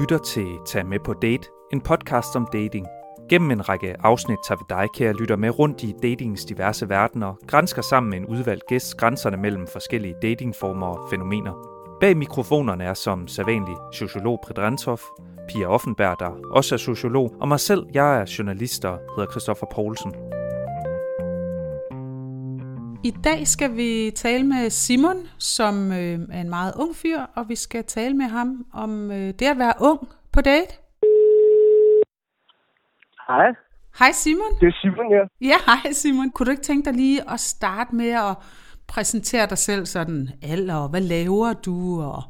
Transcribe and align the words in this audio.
lytter 0.00 0.18
til 0.18 0.46
Tag 0.66 0.86
med 0.86 0.98
på 1.04 1.12
date, 1.12 1.48
en 1.72 1.80
podcast 1.80 2.36
om 2.36 2.48
dating. 2.52 2.86
Gennem 3.28 3.50
en 3.50 3.68
række 3.68 3.96
afsnit 4.00 4.38
tager 4.48 4.58
vi 4.58 4.64
dig, 4.68 4.88
kære 4.94 5.12
lytter, 5.12 5.36
med 5.36 5.58
rundt 5.58 5.82
i 5.82 5.94
datingens 6.02 6.44
diverse 6.44 6.88
verdener, 6.88 7.34
grænsker 7.46 7.82
sammen 7.82 8.10
med 8.10 8.18
en 8.18 8.26
udvalgt 8.26 8.66
gæst 8.68 8.96
grænserne 8.96 9.36
mellem 9.36 9.66
forskellige 9.66 10.14
datingformer 10.22 10.86
og 10.86 11.10
fænomener. 11.10 11.52
Bag 12.00 12.16
mikrofonerne 12.16 12.84
er 12.84 12.94
som 12.94 13.28
sædvanlig 13.28 13.76
sociolog 13.92 14.40
Predrantov, 14.46 14.98
Pia 15.48 15.66
Offenberg, 15.66 16.16
der 16.18 16.30
også 16.50 16.74
er 16.74 16.78
sociolog, 16.78 17.34
og 17.40 17.48
mig 17.48 17.60
selv, 17.60 17.86
jeg 17.94 18.20
er 18.20 18.34
journalist 18.38 18.84
og 18.84 18.98
hedder 19.16 19.30
Christoffer 19.30 19.66
Poulsen. 19.74 20.33
I 23.10 23.12
dag 23.24 23.46
skal 23.46 23.70
vi 23.76 24.10
tale 24.24 24.44
med 24.46 24.70
Simon, 24.70 25.18
som 25.54 25.74
øh, 26.00 26.16
er 26.36 26.40
en 26.46 26.52
meget 26.56 26.72
ung 26.82 26.92
fyr, 27.02 27.20
og 27.36 27.42
vi 27.48 27.54
skal 27.54 27.84
tale 27.84 28.14
med 28.16 28.28
ham 28.36 28.48
om 28.82 28.90
øh, 29.10 29.28
det 29.38 29.46
at 29.54 29.58
være 29.64 29.76
ung 29.90 30.00
på 30.34 30.40
date. 30.50 30.72
Hej, 33.28 33.48
Hej 34.00 34.12
Simon. 34.22 34.52
det 34.60 34.68
er 34.72 34.76
Simon 34.82 35.06
her. 35.14 35.24
Ja, 35.50 35.58
hej 35.70 35.92
Simon. 36.00 36.30
Kunne 36.30 36.46
du 36.46 36.50
ikke 36.50 36.68
tænke 36.70 36.84
dig 36.88 36.94
lige 37.02 37.20
at 37.34 37.40
starte 37.40 37.94
med 38.00 38.10
at 38.28 38.34
præsentere 38.92 39.46
dig 39.52 39.58
selv 39.68 39.84
sådan 39.86 40.22
alder, 40.52 40.76
og 40.84 40.88
hvad 40.92 41.04
laver 41.14 41.50
du? 41.66 41.76
Og, 42.10 42.22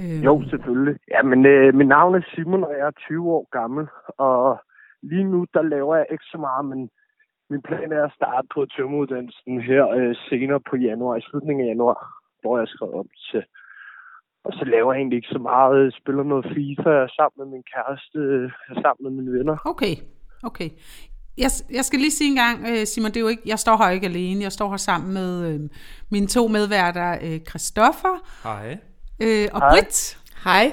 øh, 0.00 0.24
Jo, 0.28 0.34
selvfølgelig. 0.50 0.96
Ja, 1.14 1.22
men 1.30 1.46
øh, 1.46 1.74
mit 1.74 1.88
navn 1.88 2.14
er 2.14 2.22
Simon, 2.34 2.64
og 2.64 2.72
jeg 2.78 2.86
er 2.86 3.00
20 3.08 3.30
år 3.36 3.44
gammel. 3.58 3.84
Og 4.18 4.60
lige 5.02 5.24
nu, 5.24 5.46
der 5.54 5.62
laver 5.62 5.96
jeg 5.96 6.06
ikke 6.12 6.24
så 6.24 6.38
meget, 6.38 6.64
men 6.64 6.90
min 7.52 7.62
plan 7.68 7.92
er 7.98 8.04
at 8.04 8.16
starte 8.18 8.46
på 8.54 8.60
tømmeruddannelsen 8.74 9.54
her 9.70 9.84
øh, 9.98 10.14
senere 10.28 10.60
på 10.70 10.74
januar, 10.88 11.16
i 11.16 11.26
slutningen 11.28 11.64
af 11.64 11.70
januar, 11.72 12.00
hvor 12.40 12.54
jeg 12.58 12.68
skrev 12.68 12.92
om 13.02 13.08
til. 13.30 13.42
Og 14.46 14.52
så 14.58 14.64
laver 14.74 14.92
jeg 14.92 14.98
egentlig 15.00 15.16
ikke 15.16 15.36
så 15.36 15.42
meget. 15.52 15.84
Jeg 15.84 15.92
spiller 16.00 16.22
noget 16.22 16.46
FIFA 16.54 16.94
sammen 17.16 17.36
med 17.40 17.48
min 17.54 17.64
kæreste, 17.72 18.18
øh, 18.18 18.50
sammen 18.82 19.02
med 19.04 19.12
mine 19.18 19.32
venner. 19.38 19.56
Okay, 19.72 19.94
okay. 20.48 20.70
Jeg, 21.38 21.50
jeg 21.78 21.84
skal 21.84 21.98
lige 21.98 22.18
sige 22.20 22.30
en 22.30 22.40
gang, 22.44 22.58
øh, 22.70 22.86
Simon, 22.86 23.10
det 23.10 23.16
er 23.16 23.26
jo 23.26 23.34
ikke, 23.34 23.42
jeg 23.46 23.58
står 23.58 23.76
her 23.76 23.90
ikke 23.90 24.06
alene. 24.06 24.42
Jeg 24.42 24.52
står 24.52 24.68
her 24.70 24.76
sammen 24.76 25.14
med 25.14 25.30
øh, 25.48 25.60
mine 26.10 26.26
to 26.26 26.48
medværter, 26.48 27.10
øh, 27.26 27.38
Christoffer 27.48 28.16
Hej. 28.48 28.78
øh, 29.24 29.48
og 29.54 29.60
Hej. 29.60 29.70
Britt. 29.70 30.18
Hej. 30.44 30.64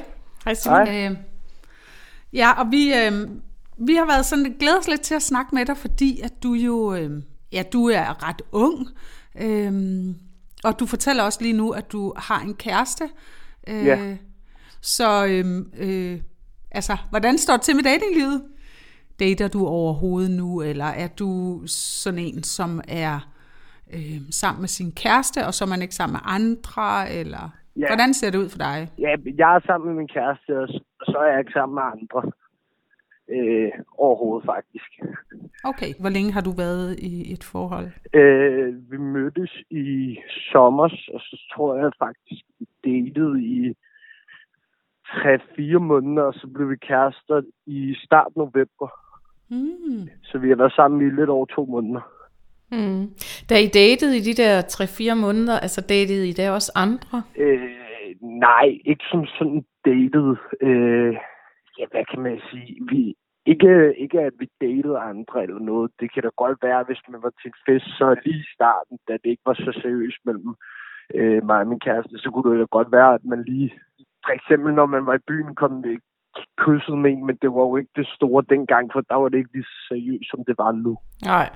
Hej 0.45 0.54
Simon. 0.54 0.88
Hej. 0.88 1.09
Øh, 1.09 1.17
ja, 2.34 2.50
og 2.59 2.66
vi, 2.72 2.84
øh, 3.02 3.14
vi 3.88 3.96
har 3.96 4.06
været 4.06 4.26
sådan 4.26 4.44
lidt, 4.44 4.60
glædet 4.60 4.80
os 4.80 4.88
lidt 4.88 5.02
til 5.02 5.16
at 5.16 5.22
snakke 5.22 5.56
med 5.56 5.66
dig, 5.66 5.78
fordi 5.78 6.20
at 6.24 6.44
du 6.44 6.54
jo, 6.54 6.94
øh, 6.96 7.12
ja, 7.54 7.64
du 7.74 7.86
er 7.90 8.28
ret 8.30 8.42
ung, 8.52 8.88
øh, 9.42 9.74
og 10.64 10.80
du 10.80 10.86
fortæller 10.86 11.24
også 11.24 11.40
lige 11.42 11.54
nu, 11.58 11.72
at 11.72 11.92
du 11.92 12.14
har 12.18 12.42
en 12.42 12.54
kæreste. 12.54 13.04
Øh, 13.70 13.86
Ja. 13.86 14.18
Så, 14.82 15.26
øh, 15.26 15.46
øh, 15.80 16.20
altså, 16.72 16.98
hvordan 17.10 17.38
står 17.38 17.54
det 17.54 17.62
til 17.62 17.76
med 17.76 17.84
datinglivet? 17.84 18.42
Dater 19.20 19.48
du 19.48 19.66
overhovedet 19.68 20.32
nu, 20.32 20.62
eller 20.62 20.86
er 20.86 21.08
du 21.08 21.62
sådan 21.66 22.20
en, 22.20 22.44
som 22.44 22.82
er 22.88 23.20
øh, 23.94 24.22
sammen 24.32 24.62
med 24.62 24.68
sin 24.68 24.92
kæreste, 24.92 25.46
og 25.48 25.54
så 25.54 25.64
er 25.66 25.70
man 25.70 25.82
ikke 25.82 25.96
sammen 25.96 26.14
med 26.14 26.22
andre, 26.26 27.12
eller 27.12 27.50
Ja. 27.76 27.88
hvordan 27.88 28.14
ser 28.14 28.30
det 28.30 28.38
ud 28.38 28.50
for 28.50 28.58
dig? 28.58 28.90
Ja, 29.00 29.16
jeg 29.38 29.56
er 29.56 29.60
sammen 29.66 29.88
med 29.90 29.96
min 29.98 30.08
kæreste, 30.08 30.60
og 30.62 30.68
så 31.06 31.18
er 31.26 31.30
jeg 31.32 31.40
ikke 31.40 31.52
sammen 31.54 31.76
med 31.76 31.84
andre. 31.84 32.32
Øh, 33.32 33.72
overhovedet, 33.98 34.46
faktisk. 34.46 34.90
Okay, 35.64 35.92
hvor 36.00 36.10
længe 36.10 36.32
har 36.32 36.42
du 36.42 36.52
været 36.52 37.00
i 37.00 37.34
et 37.34 37.44
forhold? 37.44 37.88
Øh, 38.14 38.92
vi 38.92 38.98
mødtes 38.98 39.54
i 39.70 40.18
sommer, 40.52 40.84
og 40.84 41.20
så 41.28 41.36
tror 41.54 41.76
jeg 41.76 41.92
faktisk, 42.00 42.44
vi 42.60 42.66
datede 42.86 43.44
i 43.44 43.76
3-4 45.08 45.78
måneder, 45.78 46.23
og 46.23 46.34
så 46.34 46.48
blev 46.48 46.70
vi 46.70 46.76
kærester 46.76 47.42
i 47.66 47.95
start 48.06 48.32
november. 48.36 48.89
Mm. 49.50 50.10
Så 50.23 50.38
vi 50.38 50.50
har 50.50 50.56
været 50.56 50.73
sammen 50.73 51.08
i 51.08 51.10
lidt 51.20 51.30
over 51.30 51.45
to 51.45 51.66
måneder. 51.66 52.02
Mm. 52.72 53.10
Da 53.50 53.56
I 53.60 53.68
datede 53.68 54.18
i 54.18 54.20
de 54.20 54.34
der 54.34 54.62
3-4 54.62 55.14
måneder, 55.14 55.60
altså 55.60 55.82
datede 55.82 56.30
I 56.30 56.32
der 56.32 56.52
også 56.52 56.72
andre? 56.76 57.23
Øh, 57.38 57.70
nej, 58.22 58.80
ikke 58.86 59.04
som 59.12 59.26
sådan 59.26 59.66
datet. 59.86 60.38
Øh, 60.62 61.16
ja, 61.80 61.86
hvad 61.92 62.06
kan 62.12 62.22
man 62.28 62.40
sige? 62.52 62.72
Vi, 62.90 63.16
ikke, 63.45 63.95
ikke 64.04 64.20
at 64.20 64.34
vi 64.40 64.48
datede 64.62 64.98
andre 65.12 65.44
eller 65.44 65.60
noget. 65.60 65.92
Det 66.00 66.14
kan 66.14 66.23
da 66.23 66.30
godt 66.44 66.58
være, 66.62 66.84
hvis 66.88 67.02
man 67.12 67.22
var 67.23 67.34
til 67.42 67.52
en 67.52 67.60
fest, 67.66 67.88
så 67.98 68.16
lige 68.26 68.40
i 68.40 68.54
starten, 68.56 68.98
da 69.08 69.14
det 69.14 69.30
ikke 69.30 69.50
var 69.50 69.54
så 69.54 69.72
seriøst 69.82 70.22
mellem 70.26 70.56
øh, 71.16 71.45
mig 71.45 71.60
og 71.64 71.68
min 71.68 71.80
kæreste, 71.80 72.18
så 72.18 72.30
kunne 72.32 72.52
det 72.52 72.60
da 72.60 72.68
godt 72.78 72.92
være, 72.92 73.14
at 73.14 73.26
man 73.32 73.44
lige... 73.44 73.70
For 74.26 74.34
eksempel, 74.39 74.73
når 74.73 74.86
man 74.86 75.06
var 75.06 75.16
i 75.16 75.28
byen, 75.28 75.56
kom 75.56 75.84
det 75.84 76.00
kysset 76.58 76.98
med 76.98 77.12
en, 77.12 77.26
men 77.26 77.38
det 77.42 77.50
var 77.56 77.64
jo 77.70 77.76
ikke 77.78 77.92
det 77.95 78.08
store 78.16 78.44
dengang, 78.50 78.89
for 78.94 79.02
der 79.02 79.16
var 79.16 79.30
det 79.30 79.38
ikke 79.38 79.54
lige 79.54 79.64
så 79.64 79.88
seriøst, 79.89 80.30
som 80.32 80.39
det 80.48 80.56
var 80.58 80.72
nu. 80.72 80.98
Nej. 81.26 81.50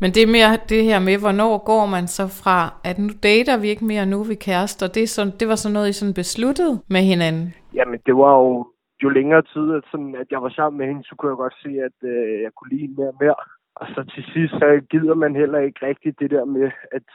Men 0.00 0.10
det 0.14 0.22
er 0.22 0.26
mere 0.36 0.52
det 0.68 0.84
her 0.84 0.98
med, 0.98 1.18
hvornår 1.18 1.64
går 1.64 1.86
man 1.86 2.06
så 2.06 2.24
fra, 2.42 2.58
at 2.84 2.98
nu 2.98 3.08
dater 3.22 3.56
vi 3.60 3.68
ikke 3.68 3.84
mere, 3.84 4.06
nu 4.06 4.20
er 4.20 4.28
vi 4.28 4.34
kærester. 4.34 4.86
Det, 4.86 5.02
er 5.02 5.06
sådan, 5.06 5.32
det 5.40 5.48
var 5.48 5.54
sådan 5.54 5.72
noget, 5.74 5.88
I 5.88 5.92
sådan 5.92 6.14
besluttede 6.14 6.74
med 6.88 7.00
hinanden. 7.00 7.54
Jamen, 7.74 8.00
det 8.06 8.16
var 8.16 8.32
jo, 8.42 8.66
jo 9.02 9.08
længere 9.08 9.42
tid, 9.42 9.66
at, 9.78 9.84
sådan, 9.90 10.14
at 10.22 10.28
jeg 10.30 10.42
var 10.42 10.48
sammen 10.48 10.78
med 10.78 10.86
hende, 10.86 11.04
så 11.04 11.14
kunne 11.14 11.30
jeg 11.30 11.36
godt 11.44 11.56
se, 11.64 11.70
at 11.88 11.98
øh, 12.10 12.42
jeg 12.44 12.52
kunne 12.56 12.72
lide 12.76 12.94
mere 12.96 13.08
og 13.08 13.18
mere. 13.20 13.34
Og 13.80 13.86
så 13.94 14.00
til 14.14 14.24
sidst, 14.32 14.52
så 14.52 14.80
gider 14.90 15.14
man 15.14 15.36
heller 15.36 15.58
ikke 15.58 15.86
rigtigt 15.86 16.20
det 16.20 16.30
der 16.30 16.44
med, 16.44 16.70
at 16.92 17.06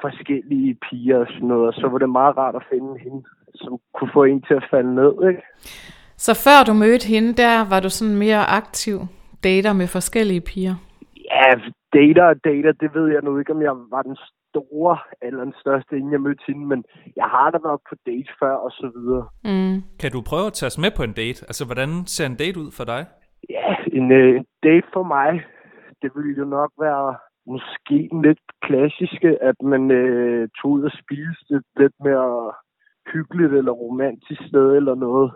forskellige 0.00 0.78
piger 0.84 1.18
og 1.18 1.26
sådan 1.30 1.48
noget. 1.48 1.66
Og 1.66 1.74
så 1.74 1.88
var 1.88 1.98
det 1.98 2.10
meget 2.10 2.36
rart 2.36 2.56
at 2.56 2.66
finde 2.72 2.98
hende, 3.04 3.22
som 3.54 3.78
kunne 3.94 4.10
få 4.12 4.24
en 4.24 4.42
til 4.42 4.54
at 4.54 4.66
falde 4.70 4.94
ned, 4.94 5.28
ikke? 5.28 5.42
Så 6.16 6.32
før 6.44 6.58
du 6.68 6.72
mødte 6.72 7.06
hende, 7.14 7.32
der 7.42 7.68
var 7.72 7.80
du 7.80 7.90
sådan 7.90 8.16
mere 8.16 8.44
aktiv 8.60 8.98
dater 9.44 9.72
med 9.72 9.86
forskellige 9.86 10.40
piger. 10.40 10.74
Ja, 11.30 11.50
dater 11.92 12.24
og 12.24 12.36
dater, 12.44 12.72
det 12.72 12.94
ved 12.94 13.06
jeg 13.14 13.22
nu 13.22 13.38
ikke, 13.38 13.52
om 13.52 13.62
jeg 13.62 13.74
var 13.94 14.02
den 14.02 14.16
store 14.54 14.98
eller 15.22 15.44
den 15.44 15.54
største, 15.62 15.96
inden 15.96 16.12
jeg 16.12 16.20
mødte 16.20 16.44
hende, 16.46 16.66
men 16.66 16.84
jeg 17.16 17.24
har 17.24 17.50
da 17.50 17.58
været 17.68 17.80
på 17.88 17.94
date 18.06 18.32
før 18.40 18.54
og 18.66 18.70
så 18.70 18.86
videre. 18.96 19.24
Mm. 19.50 19.76
Kan 20.00 20.10
du 20.12 20.20
prøve 20.30 20.46
at 20.46 20.52
tage 20.52 20.70
os 20.72 20.82
med 20.84 20.90
på 20.96 21.02
en 21.02 21.12
date? 21.22 21.40
Altså, 21.50 21.64
hvordan 21.68 21.90
ser 22.06 22.26
en 22.26 22.40
date 22.42 22.60
ud 22.62 22.70
for 22.78 22.84
dig? 22.84 23.02
Ja, 23.50 23.70
en, 23.98 24.12
øh, 24.12 24.36
en 24.36 24.46
date 24.62 24.88
for 24.92 25.02
mig, 25.16 25.30
det 26.02 26.10
ville 26.14 26.34
jo 26.38 26.44
nok 26.44 26.70
være 26.86 27.16
måske 27.46 27.98
lidt 28.26 28.44
klassiske, 28.66 29.30
at 29.42 29.58
man 29.62 29.90
øh, 29.90 30.48
tog 30.58 30.70
ud 30.70 30.82
og 30.88 30.92
spiste 31.02 31.54
lidt 31.80 31.96
mere 32.04 32.52
hyggeligt 33.12 33.52
eller 33.52 33.72
romantisk 33.72 34.42
sted 34.48 34.76
eller 34.76 34.94
noget. 34.94 35.32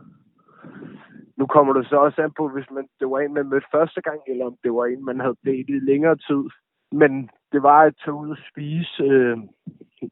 Nu 1.39 1.47
kommer 1.47 1.73
det 1.73 1.87
så 1.89 1.97
også 1.97 2.23
an 2.23 2.33
på, 2.37 2.49
hvis 2.49 2.71
man, 2.71 2.87
det 3.01 3.11
var 3.11 3.19
en, 3.19 3.35
man 3.35 3.49
mødte 3.49 3.67
første 3.75 4.01
gang, 4.01 4.21
eller 4.29 4.45
om 4.47 4.57
det 4.65 4.73
var 4.73 4.85
en, 4.85 5.05
man 5.05 5.21
havde 5.21 5.37
datet 5.47 5.75
i 5.79 5.87
længere 5.91 6.17
tid. 6.17 6.45
Men 6.93 7.31
det 7.53 7.63
var 7.63 7.81
at 7.83 7.95
tage 8.05 8.15
ud 8.15 8.31
og 8.31 8.37
spise, 8.51 9.03
øh, 9.03 9.39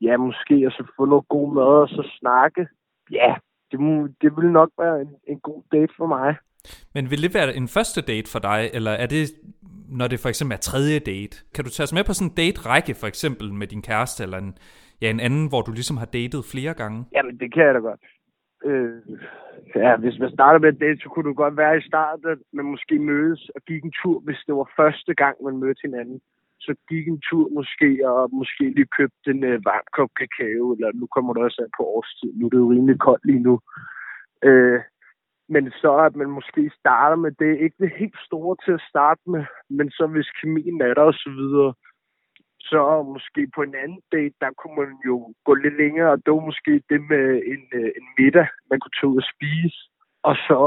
ja, 0.00 0.16
måske, 0.16 0.66
og 0.66 0.72
så 0.72 0.92
få 0.96 1.04
noget 1.04 1.28
god 1.28 1.54
mad, 1.54 1.74
og 1.86 1.88
så 1.88 2.02
snakke. 2.20 2.68
Ja, 3.10 3.34
det, 3.70 3.78
det 4.22 4.36
ville 4.36 4.52
nok 4.52 4.70
være 4.78 5.00
en, 5.00 5.10
en 5.26 5.40
god 5.40 5.62
date 5.72 5.94
for 5.96 6.06
mig. 6.06 6.36
Men 6.94 7.10
vil 7.10 7.22
det 7.22 7.34
være 7.34 7.56
en 7.56 7.68
første 7.68 8.00
date 8.00 8.30
for 8.32 8.38
dig, 8.38 8.70
eller 8.74 8.90
er 8.90 9.06
det, 9.06 9.24
når 9.88 10.08
det 10.08 10.20
for 10.20 10.28
eksempel 10.28 10.54
er 10.54 10.60
tredje 10.60 10.98
date? 10.98 11.36
Kan 11.54 11.64
du 11.64 11.70
tage 11.70 11.84
os 11.84 11.92
med 11.92 12.04
på 12.04 12.12
sådan 12.12 12.30
en 12.30 12.36
date-række, 12.42 12.94
for 12.94 13.06
eksempel 13.06 13.52
med 13.54 13.66
din 13.66 13.82
kæreste, 13.82 14.22
eller 14.22 14.38
en, 14.38 14.58
ja, 15.02 15.10
en 15.10 15.20
anden, 15.20 15.48
hvor 15.48 15.62
du 15.62 15.72
ligesom 15.72 15.96
har 15.96 16.06
datet 16.06 16.44
flere 16.52 16.74
gange? 16.74 17.04
Jamen, 17.12 17.38
det 17.40 17.54
kan 17.54 17.64
jeg 17.66 17.74
da 17.74 17.78
godt. 17.78 18.00
Øh, 18.64 19.02
ja, 19.74 19.96
hvis 19.96 20.18
man 20.18 20.30
starter 20.30 20.58
med 20.58 20.68
en 20.68 20.78
date, 20.78 21.00
så 21.02 21.08
kunne 21.08 21.28
det 21.28 21.36
godt 21.36 21.56
være 21.56 21.78
i 21.78 21.88
starten, 21.90 22.30
at 22.30 22.38
man 22.52 22.64
måske 22.64 22.98
mødes 22.98 23.50
og 23.54 23.60
gik 23.68 23.84
en 23.84 23.92
tur, 24.02 24.20
hvis 24.20 24.40
det 24.46 24.54
var 24.54 24.68
første 24.76 25.14
gang, 25.14 25.36
man 25.44 25.56
mødte 25.56 25.80
hinanden. 25.84 26.20
Så 26.66 26.74
gik 26.88 27.08
en 27.08 27.20
tur 27.28 27.48
måske, 27.58 27.88
og 28.10 28.34
måske 28.40 28.64
lige 28.76 28.94
købte 28.98 29.30
en 29.34 29.44
øh, 29.44 29.64
varm 29.64 29.86
kop 29.96 30.10
kakao, 30.18 30.72
eller 30.72 30.90
nu 31.00 31.06
kommer 31.14 31.32
det 31.32 31.42
også 31.42 31.60
an 31.64 31.76
på 31.78 31.82
årstid. 31.96 32.32
Nu 32.34 32.46
er 32.46 32.50
det 32.50 32.58
jo 32.64 32.72
rimelig 32.72 32.98
koldt 33.06 33.24
lige 33.26 33.46
nu. 33.48 33.54
Øh, 34.48 34.80
men 35.48 35.64
så 35.70 35.92
at 36.08 36.16
man 36.16 36.30
måske 36.30 36.70
starter 36.80 37.16
med 37.16 37.32
det, 37.42 37.60
ikke 37.64 37.76
det 37.82 37.98
helt 38.02 38.18
store 38.28 38.56
til 38.64 38.72
at 38.72 38.86
starte 38.90 39.22
med, 39.26 39.44
men 39.70 39.90
så 39.90 40.06
hvis 40.06 40.30
kemien 40.40 40.80
er 40.80 40.94
der 40.94 41.02
og 41.02 41.14
så 41.14 41.30
videre, 41.30 41.74
så 42.60 42.80
måske 43.14 43.40
på 43.54 43.62
en 43.62 43.74
anden 43.82 44.02
date, 44.12 44.34
der 44.40 44.50
kunne 44.58 44.76
man 44.82 44.92
jo 45.06 45.34
gå 45.44 45.54
lidt 45.54 45.76
længere, 45.82 46.10
og 46.10 46.18
det 46.24 46.30
var 46.34 46.44
måske 46.50 46.72
det 46.90 47.00
med 47.12 47.24
en, 47.52 47.62
øh, 47.78 47.90
en 47.98 48.06
middag, 48.18 48.48
man 48.70 48.80
kunne 48.80 48.96
tage 48.96 49.10
ud 49.12 49.16
og 49.22 49.28
spise. 49.34 49.78
Og 50.28 50.36
så, 50.46 50.60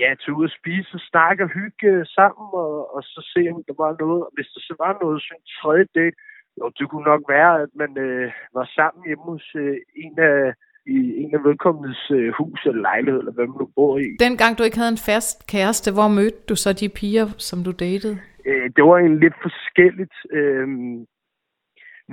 ja, 0.00 0.08
tage 0.14 0.36
ud 0.38 0.44
og 0.50 0.56
spise 0.58 0.90
og 0.94 1.02
snakke 1.10 1.44
og 1.44 1.50
hygge 1.58 1.90
sammen, 2.16 2.48
og, 2.64 2.94
og 2.94 3.02
så 3.02 3.20
se, 3.32 3.40
om 3.52 3.64
der 3.68 3.76
var 3.84 3.92
noget. 4.02 4.20
Og 4.26 4.30
hvis 4.34 4.48
der 4.54 4.60
så 4.68 4.74
var 4.84 4.92
noget, 5.02 5.22
så 5.22 5.30
en 5.38 5.46
tredje 5.58 5.86
date, 5.96 6.16
jo, 6.58 6.64
det 6.78 6.84
kunne 6.90 7.08
nok 7.12 7.22
være, 7.34 7.52
at 7.64 7.70
man 7.82 7.92
øh, 8.06 8.32
var 8.56 8.66
sammen 8.76 9.00
hjemme 9.06 9.24
hos 9.32 9.46
øh, 9.62 9.76
en 10.04 10.14
af 10.18 10.54
i 10.86 10.98
en 11.22 11.34
af 11.34 11.44
vedkommendes 11.44 12.10
øh, 12.10 12.32
hus 12.38 12.66
eller 12.66 12.82
lejlighed, 12.82 13.18
eller 13.20 13.32
hvad 13.32 13.46
man 13.46 13.58
nu 13.58 13.68
bor 13.76 13.98
i. 13.98 14.08
Dengang 14.26 14.58
du 14.58 14.62
ikke 14.62 14.78
havde 14.78 14.94
en 14.98 15.06
fast 15.12 15.38
kæreste, 15.52 15.92
hvor 15.92 16.08
mødte 16.18 16.42
du 16.48 16.56
så 16.56 16.70
de 16.72 16.88
piger, 16.88 17.26
som 17.48 17.58
du 17.66 17.72
datede? 17.84 18.16
Øh, 18.48 18.66
det 18.76 18.82
var 18.84 18.96
egentlig 18.96 19.20
lidt 19.20 19.38
forskelligt. 19.46 20.16
Øh, 20.38 20.68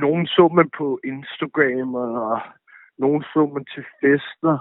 nogen 0.04 0.26
så 0.28 0.44
man 0.58 0.70
på 0.78 1.00
Instagram, 1.04 1.96
og 1.96 2.40
nogen 3.04 3.24
så 3.34 3.42
man 3.54 3.66
til 3.74 3.84
fester 4.02 4.58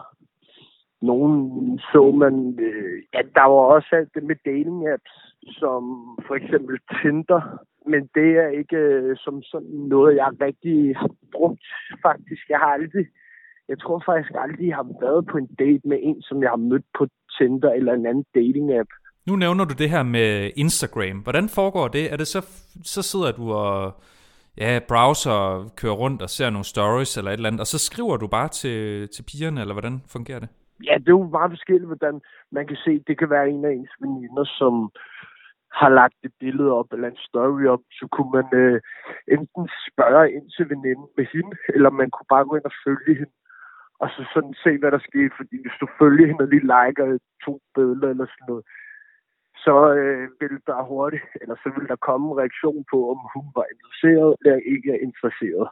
nogen 1.02 1.78
så 1.78 2.10
man, 2.10 2.58
øh, 2.60 3.02
at 3.12 3.26
der 3.34 3.46
var 3.52 3.64
også 3.76 3.88
alt 3.92 4.14
det 4.14 4.22
med 4.22 4.36
dating 4.44 4.88
apps, 4.88 5.14
som 5.60 5.82
for 6.26 6.34
eksempel 6.34 6.78
Tinder, 7.02 7.40
men 7.86 8.02
det 8.14 8.30
er 8.44 8.48
ikke 8.60 8.76
øh, 8.76 9.16
som 9.24 9.42
sådan 9.42 9.76
noget, 9.94 10.16
jeg 10.16 10.30
rigtig 10.40 10.96
har 10.96 11.10
brugt 11.32 11.66
faktisk. 12.02 12.48
Jeg 12.48 12.58
har 12.58 12.70
aldrig, 12.78 13.06
jeg 13.68 13.78
tror 13.80 14.02
faktisk 14.06 14.32
aldrig, 14.34 14.68
jeg 14.68 14.76
har 14.76 14.88
været 15.00 15.26
på 15.26 15.36
en 15.38 15.50
date 15.58 15.88
med 15.88 15.98
en, 16.02 16.22
som 16.22 16.42
jeg 16.42 16.50
har 16.50 16.62
mødt 16.70 16.86
på 16.98 17.06
Tinder 17.38 17.70
eller 17.72 17.92
en 17.92 18.06
anden 18.06 18.24
dating 18.34 18.72
app. 18.80 18.90
Nu 19.26 19.36
nævner 19.36 19.64
du 19.64 19.74
det 19.78 19.90
her 19.90 20.02
med 20.02 20.50
Instagram. 20.56 21.18
Hvordan 21.18 21.48
foregår 21.48 21.88
det? 21.88 22.12
Er 22.12 22.16
det 22.16 22.26
så, 22.26 22.40
så 22.82 23.02
sidder 23.02 23.32
du 23.32 23.52
og 23.52 23.92
ja, 24.58 24.80
browser, 24.88 25.70
kører 25.76 25.92
rundt 25.92 26.22
og 26.22 26.30
ser 26.30 26.50
nogle 26.50 26.64
stories 26.64 27.16
eller 27.16 27.30
et 27.30 27.36
eller 27.36 27.48
andet, 27.48 27.60
og 27.60 27.66
så 27.66 27.78
skriver 27.78 28.16
du 28.16 28.26
bare 28.26 28.48
til, 28.48 29.08
til 29.08 29.22
pigerne, 29.22 29.60
eller 29.60 29.74
hvordan 29.74 30.02
fungerer 30.08 30.38
det? 30.38 30.48
Ja, 30.84 30.94
det 30.98 31.08
er 31.08 31.18
jo 31.20 31.28
meget 31.38 31.50
forskelligt, 31.50 31.86
hvordan 31.86 32.20
man 32.52 32.66
kan 32.66 32.76
se, 32.76 33.02
det 33.06 33.18
kan 33.18 33.30
være 33.30 33.50
en 33.50 33.64
af 33.64 33.72
ens 33.72 33.94
veninder, 34.00 34.44
som 34.44 34.90
har 35.72 35.88
lagt 35.88 36.18
et 36.24 36.32
billede 36.40 36.72
op 36.72 36.92
eller 36.92 37.08
en 37.08 37.24
story 37.28 37.64
op, 37.66 37.80
så 37.90 38.06
kunne 38.12 38.30
man 38.38 38.48
øh, 38.60 38.80
enten 39.28 39.68
spørge 39.88 40.32
ind 40.32 40.50
til 40.50 40.70
veninden 40.70 41.08
med 41.16 41.26
hende, 41.32 41.56
eller 41.74 41.90
man 41.90 42.10
kunne 42.10 42.30
bare 42.34 42.44
gå 42.44 42.56
ind 42.56 42.64
og 42.64 42.78
følge 42.84 43.14
hende, 43.20 43.36
og 44.02 44.08
så 44.10 44.20
sådan 44.34 44.54
se, 44.64 44.78
hvad 44.78 44.90
der 44.90 45.08
skete, 45.08 45.34
fordi 45.36 45.56
hvis 45.62 45.80
du 45.80 45.86
følger 45.98 46.26
hende 46.26 46.44
og 46.44 46.48
lige 46.48 46.70
liker 46.74 47.18
to 47.44 47.60
billeder 47.74 48.08
eller 48.10 48.26
sådan 48.26 48.48
noget, 48.48 48.64
så 49.64 49.74
øh, 49.98 50.28
vil 50.40 50.56
der 50.66 50.88
hurtigt, 50.90 51.26
eller 51.40 51.56
så 51.62 51.68
vil 51.76 51.88
der 51.88 52.04
komme 52.08 52.24
en 52.28 52.38
reaktion 52.42 52.84
på, 52.92 52.98
om 53.12 53.20
hun 53.34 53.46
var 53.56 53.66
interesseret 53.72 54.30
eller 54.40 54.58
ikke 54.74 54.90
er 54.96 55.00
interesseret. 55.08 55.68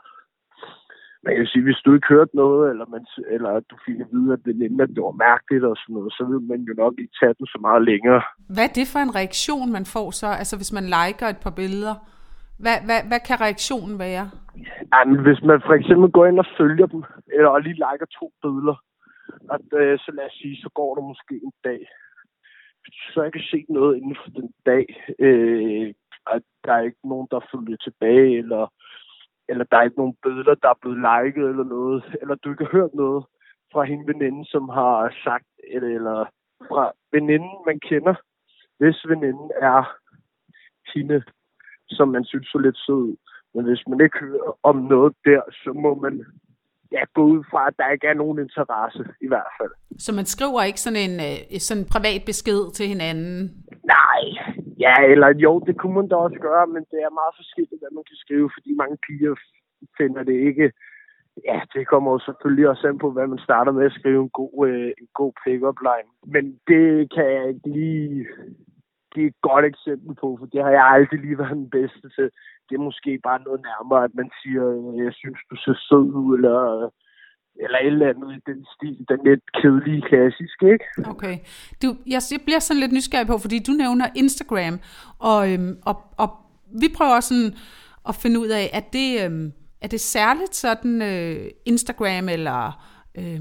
Jeg 1.26 1.38
vil 1.40 1.52
sige, 1.52 1.62
hvis 1.69 1.82
du 1.84 1.94
ikke 1.94 2.12
hørte 2.14 2.37
noget, 2.37 2.70
eller, 2.70 2.87
man, 2.94 3.06
eller 3.34 3.61
du 3.70 3.76
fik 3.87 3.99
at 4.00 4.08
vide, 4.12 4.32
at 4.32 4.40
det, 4.44 4.81
at 4.82 4.88
det 4.96 5.02
var 5.08 5.23
mærkeligt 5.28 5.64
og 5.64 5.76
sådan 5.76 5.94
noget, 5.94 6.12
så 6.12 6.23
vil 6.31 6.43
man 6.52 6.61
jo 6.69 6.75
nok 6.82 6.94
ikke 6.99 7.17
tage 7.20 7.34
den 7.38 7.46
så 7.46 7.58
meget 7.61 7.82
længere. 7.90 8.23
Hvad 8.55 8.64
er 8.69 8.75
det 8.78 8.87
for 8.93 9.00
en 9.06 9.17
reaktion, 9.20 9.73
man 9.73 9.87
får 9.94 10.08
så? 10.11 10.28
Altså 10.40 10.56
hvis 10.56 10.73
man 10.78 10.87
liker 10.96 11.26
et 11.28 11.40
par 11.44 11.55
billeder, 11.61 11.94
hvad, 12.62 12.76
hvad, 12.87 13.00
hvad 13.11 13.20
kan 13.28 13.40
reaktionen 13.46 13.99
være? 14.06 14.25
Jamen, 14.94 15.19
hvis 15.26 15.40
man 15.49 15.61
for 15.67 15.75
eksempel 15.81 16.08
går 16.17 16.26
ind 16.26 16.38
og 16.44 16.49
følger 16.58 16.87
dem, 16.87 17.02
eller 17.37 17.49
og 17.49 17.61
lige 17.62 17.82
liker 17.84 18.08
to 18.20 18.26
billeder, 18.43 18.76
at, 19.55 19.67
øh, 19.81 19.99
så 20.05 20.11
lad 20.17 20.26
os 20.31 20.38
sige, 20.40 20.56
så 20.64 20.69
går 20.78 20.90
der 20.94 21.02
måske 21.11 21.34
en 21.46 21.56
dag. 21.64 21.81
Så 23.12 23.23
jeg 23.23 23.32
kan 23.32 23.46
se 23.52 23.64
noget 23.69 23.96
inden 23.96 24.17
for 24.23 24.31
den 24.40 24.50
dag, 24.67 24.87
øh, 25.19 25.94
at 26.34 26.43
der 26.64 26.73
er 26.73 26.82
ikke 26.88 27.08
nogen, 27.12 27.28
der 27.31 27.49
følger 27.52 27.76
tilbage, 27.76 28.38
eller 28.38 28.62
eller 29.49 29.65
der 29.65 29.77
er 29.77 29.83
ikke 29.83 30.03
nogen 30.03 30.17
billeder, 30.23 30.55
der 30.55 30.69
er 30.69 30.79
blevet 30.81 30.99
liket 31.09 31.45
eller 31.51 31.65
noget, 31.65 32.05
eller 32.21 32.35
du 32.35 32.51
ikke 32.51 32.65
har 32.65 32.77
hørt 32.79 32.95
noget 32.95 33.25
fra 33.73 33.85
hende 33.85 34.07
veninde, 34.07 34.45
som 34.45 34.69
har 34.69 35.15
sagt, 35.25 35.49
eller, 35.75 35.89
eller 35.99 36.19
fra 36.69 36.93
veninden, 37.13 37.55
man 37.67 37.81
kender, 37.81 38.15
hvis 38.79 39.09
veninden 39.09 39.51
er 39.61 39.83
hende, 40.95 41.23
som 41.89 42.09
man 42.09 42.25
synes 42.25 42.47
så 42.49 42.59
lidt 42.59 42.79
sød 42.87 43.17
Men 43.55 43.65
hvis 43.65 43.83
man 43.89 44.01
ikke 44.01 44.19
hører 44.19 44.59
om 44.63 44.77
noget 44.77 45.13
der, 45.25 45.43
så 45.51 45.73
må 45.73 45.95
man 45.95 46.25
ja, 46.93 47.03
gå 47.15 47.23
ud 47.23 47.45
fra, 47.51 47.67
at 47.69 47.75
der 47.79 47.89
ikke 47.91 48.07
er 48.07 48.15
nogen 48.15 48.39
interesse 48.39 49.05
i 49.21 49.29
hvert 49.29 49.53
fald. 49.61 49.71
Så 49.99 50.13
man 50.15 50.27
skriver 50.27 50.63
ikke 50.63 50.81
sådan 50.81 51.11
en 51.11 51.17
øh, 51.29 51.61
sådan 51.61 51.87
privat 51.95 52.23
besked 52.27 52.73
til 52.73 52.87
hinanden? 52.87 53.65
Nej, 53.85 54.21
ja, 54.84 54.94
eller 55.12 55.28
jo, 55.44 55.52
det 55.67 55.75
kunne 55.78 55.94
man 55.94 56.08
da 56.08 56.17
også 56.17 56.38
gøre, 56.49 56.67
men 56.67 56.82
det 56.90 56.99
er 57.06 57.19
meget 57.20 57.34
forskelligt, 57.40 57.81
hvad 57.81 57.93
man 57.99 58.05
kan 58.11 58.17
skrive, 58.25 58.50
fordi 58.55 58.70
mange 58.82 58.96
piger 59.06 59.34
finder 59.99 60.23
det 60.23 60.37
ikke 60.49 60.73
Ja, 61.44 61.61
det 61.75 61.87
kommer 61.87 62.12
jo 62.12 62.19
selvfølgelig 62.19 62.69
også 62.69 62.88
an 62.88 62.99
på, 62.99 63.11
hvad 63.11 63.26
man 63.26 63.38
starter 63.38 63.73
med 63.73 63.84
at 63.87 63.93
skrive 63.93 64.23
en 64.23 64.28
god, 64.28 64.69
øh, 64.69 64.93
en 65.00 65.08
god 65.14 65.32
pick-up 65.44 65.78
line. 65.88 66.11
Men 66.34 66.61
det 66.69 67.12
kan 67.14 67.25
jeg 67.32 67.49
ikke 67.49 67.69
lige 67.69 68.26
give 69.14 69.26
et 69.26 69.40
godt 69.43 69.64
eksempel 69.64 70.14
på, 70.14 70.37
for 70.38 70.46
det 70.46 70.62
har 70.64 70.70
jeg 70.70 70.84
aldrig 70.94 71.20
lige 71.20 71.38
været 71.38 71.56
den 71.56 71.70
bedste 71.70 72.08
til. 72.17 72.31
Det 72.67 72.75
er 72.75 72.88
måske 72.88 73.20
bare 73.28 73.40
noget 73.43 73.61
nærmere, 73.70 74.05
at 74.05 74.14
man 74.14 74.31
siger, 74.43 74.64
øh, 74.76 75.05
jeg 75.05 75.12
synes, 75.14 75.38
du 75.50 75.56
ser 75.56 75.75
sød 75.88 76.08
ud, 76.23 76.37
eller, 76.37 76.90
eller 77.61 77.79
et 77.79 77.87
eller 77.87 78.08
andet 78.08 78.31
i 78.37 78.41
den 78.50 78.67
stil, 78.75 79.05
den 79.08 79.20
lidt 79.25 79.44
kedelige 79.58 80.03
klassisk, 80.08 80.62
ikke? 80.62 80.85
Okay. 81.12 81.37
Du, 81.82 81.88
jeg, 82.06 82.20
jeg 82.32 82.41
bliver 82.44 82.58
sådan 82.58 82.81
lidt 82.81 82.93
nysgerrig 82.93 83.26
på, 83.26 83.38
fordi 83.38 83.58
du 83.58 83.73
nævner 83.73 84.06
Instagram, 84.17 84.75
og, 85.19 85.53
øhm, 85.53 85.79
og, 85.87 85.97
og 86.19 86.29
vi 86.82 86.88
prøver 86.97 87.20
sådan 87.20 87.53
at 88.08 88.14
finde 88.14 88.41
ud 88.41 88.49
af, 88.49 88.70
at 88.73 88.93
det, 88.93 89.08
øhm, 89.25 89.53
er 89.82 89.88
det 89.88 90.00
særligt 90.00 90.55
sådan 90.55 91.03
øh, 91.03 91.50
Instagram 91.67 92.29
eller 92.29 92.61
øh, 93.19 93.41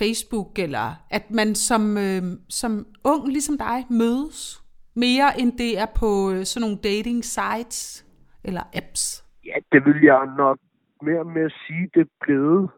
Facebook, 0.00 0.58
eller 0.58 0.86
at 1.10 1.30
man 1.30 1.54
som, 1.54 1.98
øh, 1.98 2.22
som 2.48 2.86
ung, 3.04 3.28
ligesom 3.28 3.58
dig, 3.58 3.78
mødes 3.90 4.62
mere 4.96 5.40
end 5.40 5.58
det 5.58 5.78
er 5.78 5.86
på 6.00 6.30
øh, 6.32 6.44
sådan 6.44 6.62
nogle 6.64 6.82
dating 6.84 7.24
sites 7.24 8.06
eller 8.44 8.62
apps? 8.74 9.24
Ja, 9.46 9.56
det 9.72 9.80
vil 9.86 10.02
jeg 10.02 10.20
nok 10.36 10.58
mere 11.02 11.24
med 11.24 11.42
at 11.42 11.54
sige, 11.66 11.90
det 11.94 12.00
er 12.00 12.12
blevet. 12.20 12.70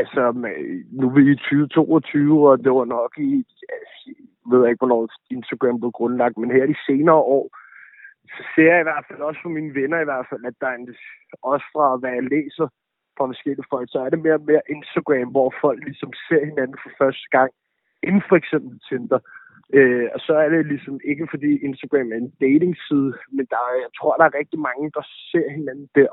Altså, 0.00 0.20
nu 0.98 1.04
er 1.08 1.14
vi 1.14 1.32
i 1.32 1.36
2022, 1.36 2.48
og 2.50 2.58
det 2.64 2.72
var 2.72 2.84
nok 2.84 3.12
i, 3.18 3.32
altså, 3.76 4.10
jeg 4.40 4.48
ved 4.50 4.68
ikke, 4.68 4.82
hvornår 4.82 5.08
Instagram 5.30 5.80
blev 5.80 5.92
grundlagt, 5.92 6.36
men 6.38 6.50
her 6.50 6.66
de 6.66 6.76
senere 6.86 7.22
år, 7.36 7.46
så 8.34 8.42
ser 8.54 8.70
jeg 8.72 8.80
i 8.80 8.88
hvert 8.88 9.06
fald 9.08 9.20
også 9.28 9.40
for 9.42 9.48
mine 9.56 9.74
venner 9.74 9.98
i 10.00 10.08
hvert 10.10 10.26
fald, 10.30 10.44
at 10.44 10.56
der 10.60 10.66
er 10.66 10.76
en, 10.76 10.88
også 11.42 11.66
fra 11.72 11.96
hvad 11.96 12.12
jeg 12.18 12.22
læser 12.36 12.66
fra 13.16 13.26
forskellige 13.26 13.70
folk, 13.72 13.88
så 13.90 13.98
er 14.04 14.10
det 14.10 14.24
mere 14.24 14.38
og 14.40 14.46
mere 14.50 14.70
Instagram, 14.76 15.28
hvor 15.36 15.54
folk 15.60 15.80
ligesom 15.84 16.12
ser 16.28 16.44
hinanden 16.50 16.78
for 16.82 16.90
første 17.00 17.26
gang, 17.36 17.50
inden 18.06 18.22
for 18.28 18.36
eksempel 18.36 18.74
Tinder. 18.88 19.20
Øh, 19.76 20.08
og 20.14 20.20
så 20.26 20.32
er 20.44 20.48
det 20.48 20.66
ligesom 20.66 21.00
ikke 21.10 21.26
fordi 21.30 21.50
Instagram 21.68 22.12
er 22.12 22.16
en 22.16 22.32
datingside, 22.46 23.12
men 23.36 23.44
der 23.52 23.60
jeg 23.84 23.92
tror, 23.98 24.16
der 24.16 24.24
er 24.24 24.38
rigtig 24.40 24.58
mange, 24.68 24.90
der 24.96 25.04
ser 25.30 25.48
hinanden 25.58 25.88
der, 25.94 26.12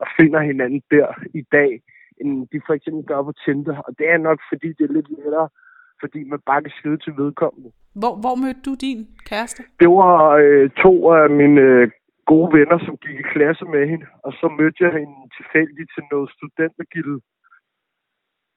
og 0.00 0.06
finder 0.18 0.40
hinanden 0.50 0.82
der 0.90 1.08
i 1.40 1.42
dag, 1.52 1.72
end 2.20 2.48
de 2.52 2.60
for 2.66 2.74
eksempel 2.74 3.04
gør 3.10 3.22
på 3.22 3.32
Tinder. 3.44 3.76
Og 3.86 3.98
det 3.98 4.06
er 4.10 4.18
nok 4.28 4.38
fordi, 4.50 4.68
det 4.78 4.84
er 4.84 4.92
lidt 4.92 5.10
lettere, 5.18 5.48
fordi 6.02 6.20
man 6.32 6.40
bare 6.46 6.62
kan 6.62 6.72
skrive 6.78 6.98
til 6.98 7.12
vedkommende. 7.16 7.70
Hvor, 8.00 8.12
hvor 8.22 8.34
mødte 8.42 8.62
du 8.68 8.74
din 8.86 9.00
kæreste? 9.30 9.62
Det 9.80 9.88
var 9.88 10.16
øh, 10.44 10.70
to 10.84 10.92
af 11.12 11.30
mine 11.30 11.60
øh, 11.60 11.90
gode 12.30 12.50
venner, 12.58 12.78
som 12.86 12.96
gik 13.04 13.16
i 13.20 13.30
klasse 13.32 13.64
med 13.74 13.82
hende, 13.92 14.06
og 14.26 14.32
så 14.40 14.46
mødte 14.58 14.84
jeg 14.84 14.92
hende 15.00 15.18
tilfældigt 15.36 15.90
til 15.94 16.04
noget 16.12 16.28
studentergilde. 16.36 17.20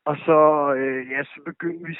Og 0.09 0.15
så, 0.25 0.39
øh, 0.79 1.01
ja, 1.11 1.23
så 1.23 1.37
begyndte 1.51 1.83
vi 1.89 1.95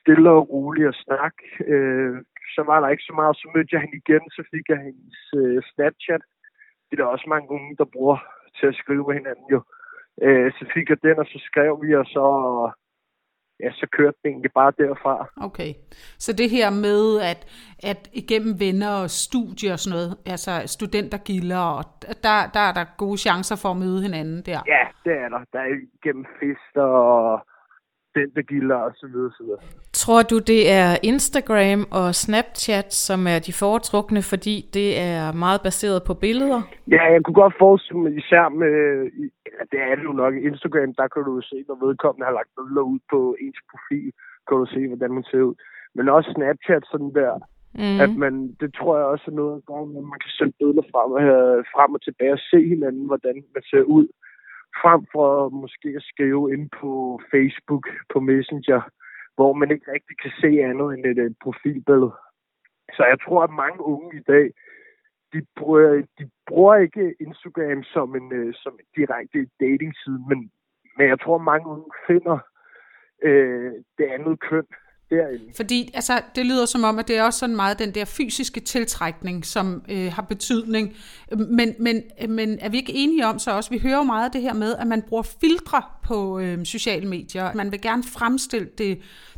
stille 0.00 0.30
og 0.30 0.50
roligt 0.52 0.88
at 0.88 1.00
snakke. 1.04 1.42
Øh, 1.72 2.14
så 2.54 2.62
var 2.70 2.78
der 2.80 2.88
ikke 2.88 3.08
så 3.10 3.14
meget. 3.20 3.36
Så 3.36 3.46
mødte 3.54 3.72
jeg 3.74 3.80
hende 3.80 4.00
igen, 4.02 4.24
så 4.36 4.42
fik 4.52 4.64
jeg 4.68 4.80
hendes 4.86 5.18
øh, 5.40 5.62
Snapchat. 5.70 6.22
Det 6.86 6.92
er 6.94 7.02
der 7.02 7.14
også 7.14 7.26
mange 7.28 7.50
unge, 7.50 7.76
der 7.80 7.94
bruger 7.94 8.18
til 8.58 8.66
at 8.66 8.78
skrive 8.82 9.04
med 9.08 9.14
hinanden 9.14 9.48
jo. 9.54 9.60
Øh, 10.22 10.52
så 10.52 10.64
fik 10.74 10.88
jeg 10.88 11.02
den, 11.02 11.18
og 11.18 11.26
så 11.26 11.38
skrev 11.48 11.82
vi, 11.82 11.94
og 11.94 12.06
så 12.06 12.24
ja, 13.62 13.70
så 13.72 13.86
kørte 13.92 14.18
det 14.22 14.28
egentlig 14.30 14.52
bare 14.52 14.72
derfra. 14.78 15.14
Okay, 15.40 15.74
så 16.18 16.32
det 16.32 16.50
her 16.50 16.70
med, 16.70 17.20
at, 17.32 17.40
at 17.90 18.10
igennem 18.12 18.60
venner 18.60 18.92
og 19.02 19.10
studier 19.10 19.72
og 19.72 19.78
sådan 19.78 19.96
noget, 19.96 20.10
altså 20.26 20.52
studentergilder, 20.66 21.64
og 21.78 21.84
der, 22.26 22.36
der 22.54 22.60
er 22.68 22.72
der 22.78 22.96
gode 22.98 23.18
chancer 23.18 23.56
for 23.62 23.70
at 23.70 23.76
møde 23.76 24.02
hinanden 24.02 24.42
der? 24.46 24.60
Ja, 24.66 24.84
det 25.04 25.12
er 25.22 25.28
der. 25.28 25.42
Der 25.52 25.60
er 25.60 25.70
igennem 25.98 26.26
fester 26.40 26.82
og 26.82 27.46
studentergilder 28.10 28.76
og 28.76 28.92
så 29.00 29.06
videre, 29.12 29.32
så 29.38 29.42
videre. 29.44 29.60
Tror 29.92 30.22
du, 30.22 30.38
det 30.52 30.62
er 30.80 30.90
Instagram 31.02 31.80
og 32.00 32.14
Snapchat, 32.14 32.88
som 32.94 33.20
er 33.26 33.38
de 33.46 33.52
foretrukne, 33.62 34.22
fordi 34.32 34.56
det 34.76 34.88
er 35.00 35.32
meget 35.44 35.60
baseret 35.68 36.00
på 36.06 36.14
billeder? 36.14 36.60
Ja, 36.94 37.02
jeg 37.12 37.20
kunne 37.22 37.40
godt 37.42 37.54
forestille 37.64 38.00
mig, 38.02 38.12
især 38.22 38.48
med, 38.62 38.74
ja, 39.46 39.62
det 39.72 39.80
er 39.88 39.94
det 39.96 40.04
jo 40.10 40.12
nok, 40.22 40.34
Instagram, 40.50 40.90
der 41.00 41.08
kan 41.08 41.22
du 41.28 41.40
se, 41.50 41.56
når 41.68 41.86
vedkommende 41.86 42.26
har 42.28 42.38
lagt 42.38 42.52
billeder 42.56 42.84
ud 42.92 43.00
på 43.12 43.20
ens 43.44 43.60
profil, 43.70 44.08
kan 44.46 44.56
du 44.60 44.66
se, 44.74 44.80
hvordan 44.90 45.12
man 45.18 45.24
ser 45.30 45.42
ud. 45.50 45.54
Men 45.96 46.08
også 46.16 46.28
Snapchat, 46.34 46.84
sådan 46.92 47.12
der, 47.20 47.32
mm. 47.82 48.00
at 48.04 48.12
man, 48.24 48.34
det 48.60 48.70
tror 48.78 48.92
jeg 48.98 49.06
også 49.06 49.26
er 49.30 49.38
noget, 49.42 49.56
at 49.56 50.04
man 50.12 50.20
kan 50.24 50.32
sende 50.38 50.54
billeder 50.58 50.84
frem 50.92 51.08
og, 51.16 51.22
frem 51.74 51.90
og 51.96 52.02
tilbage 52.02 52.36
og 52.38 52.44
se 52.50 52.60
hinanden, 52.72 53.06
hvordan 53.10 53.36
man 53.54 53.62
ser 53.70 53.84
ud 53.98 54.06
frem 54.82 55.06
for 55.12 55.48
måske 55.48 55.88
at 55.96 56.02
skrive 56.02 56.52
ind 56.54 56.70
på 56.80 57.20
Facebook, 57.30 57.88
på 58.12 58.20
Messenger, 58.20 58.80
hvor 59.34 59.52
man 59.52 59.70
ikke 59.70 59.92
rigtig 59.92 60.16
kan 60.22 60.32
se 60.40 60.50
andet 60.70 60.88
end 60.94 61.04
et, 61.06 61.18
et 61.18 61.36
profilbillede. 61.42 62.14
Så 62.96 63.02
jeg 63.04 63.18
tror, 63.24 63.42
at 63.42 63.50
mange 63.50 63.80
unge 63.82 64.18
i 64.20 64.22
dag, 64.22 64.46
de 65.32 65.46
bruger, 65.56 66.02
de 66.18 66.30
bruger 66.46 66.76
ikke 66.76 67.14
Instagram 67.20 67.82
som 67.82 68.16
en, 68.16 68.32
øh, 68.32 68.54
som 68.54 68.72
en 68.80 68.86
direkte 68.96 69.48
dating-side, 69.60 70.22
men, 70.28 70.50
men 70.96 71.08
jeg 71.08 71.20
tror, 71.20 71.34
at 71.34 71.48
mange 71.52 71.66
unge 71.68 71.90
finder 72.06 72.38
øh, 73.22 73.72
det 73.98 74.04
andet 74.04 74.40
køn 74.40 74.66
derinde. 75.10 75.52
Fordi 75.56 75.90
altså, 75.94 76.12
det 76.36 76.46
lyder 76.46 76.66
som 76.66 76.84
om, 76.84 76.98
at 76.98 77.08
det 77.08 77.18
er 77.18 77.22
også 77.22 77.38
sådan 77.38 77.56
meget 77.56 77.78
den 77.78 77.94
der 77.94 78.04
fysiske 78.18 78.60
tiltrækning, 78.60 79.44
som 79.44 79.66
øh, 79.94 80.08
har 80.16 80.22
betydning. 80.22 80.86
Men, 81.58 81.68
men, 81.86 81.96
men 82.28 82.48
er 82.60 82.70
vi 82.70 82.76
ikke 82.76 82.92
enige 82.94 83.26
om 83.26 83.38
så 83.38 83.50
også, 83.56 83.70
vi 83.70 83.80
hører 83.82 83.96
jo 83.96 84.02
meget 84.02 84.24
af 84.24 84.32
det 84.32 84.42
her 84.42 84.54
med, 84.54 84.74
at 84.82 84.86
man 84.86 85.02
bruger 85.08 85.26
filtre 85.40 85.80
på 86.08 86.38
øh, 86.38 86.64
sociale 86.64 87.08
medier. 87.08 87.44
Man 87.54 87.72
vil 87.72 87.80
gerne 87.82 88.02
fremstille 88.18 88.68
det, 88.78 88.92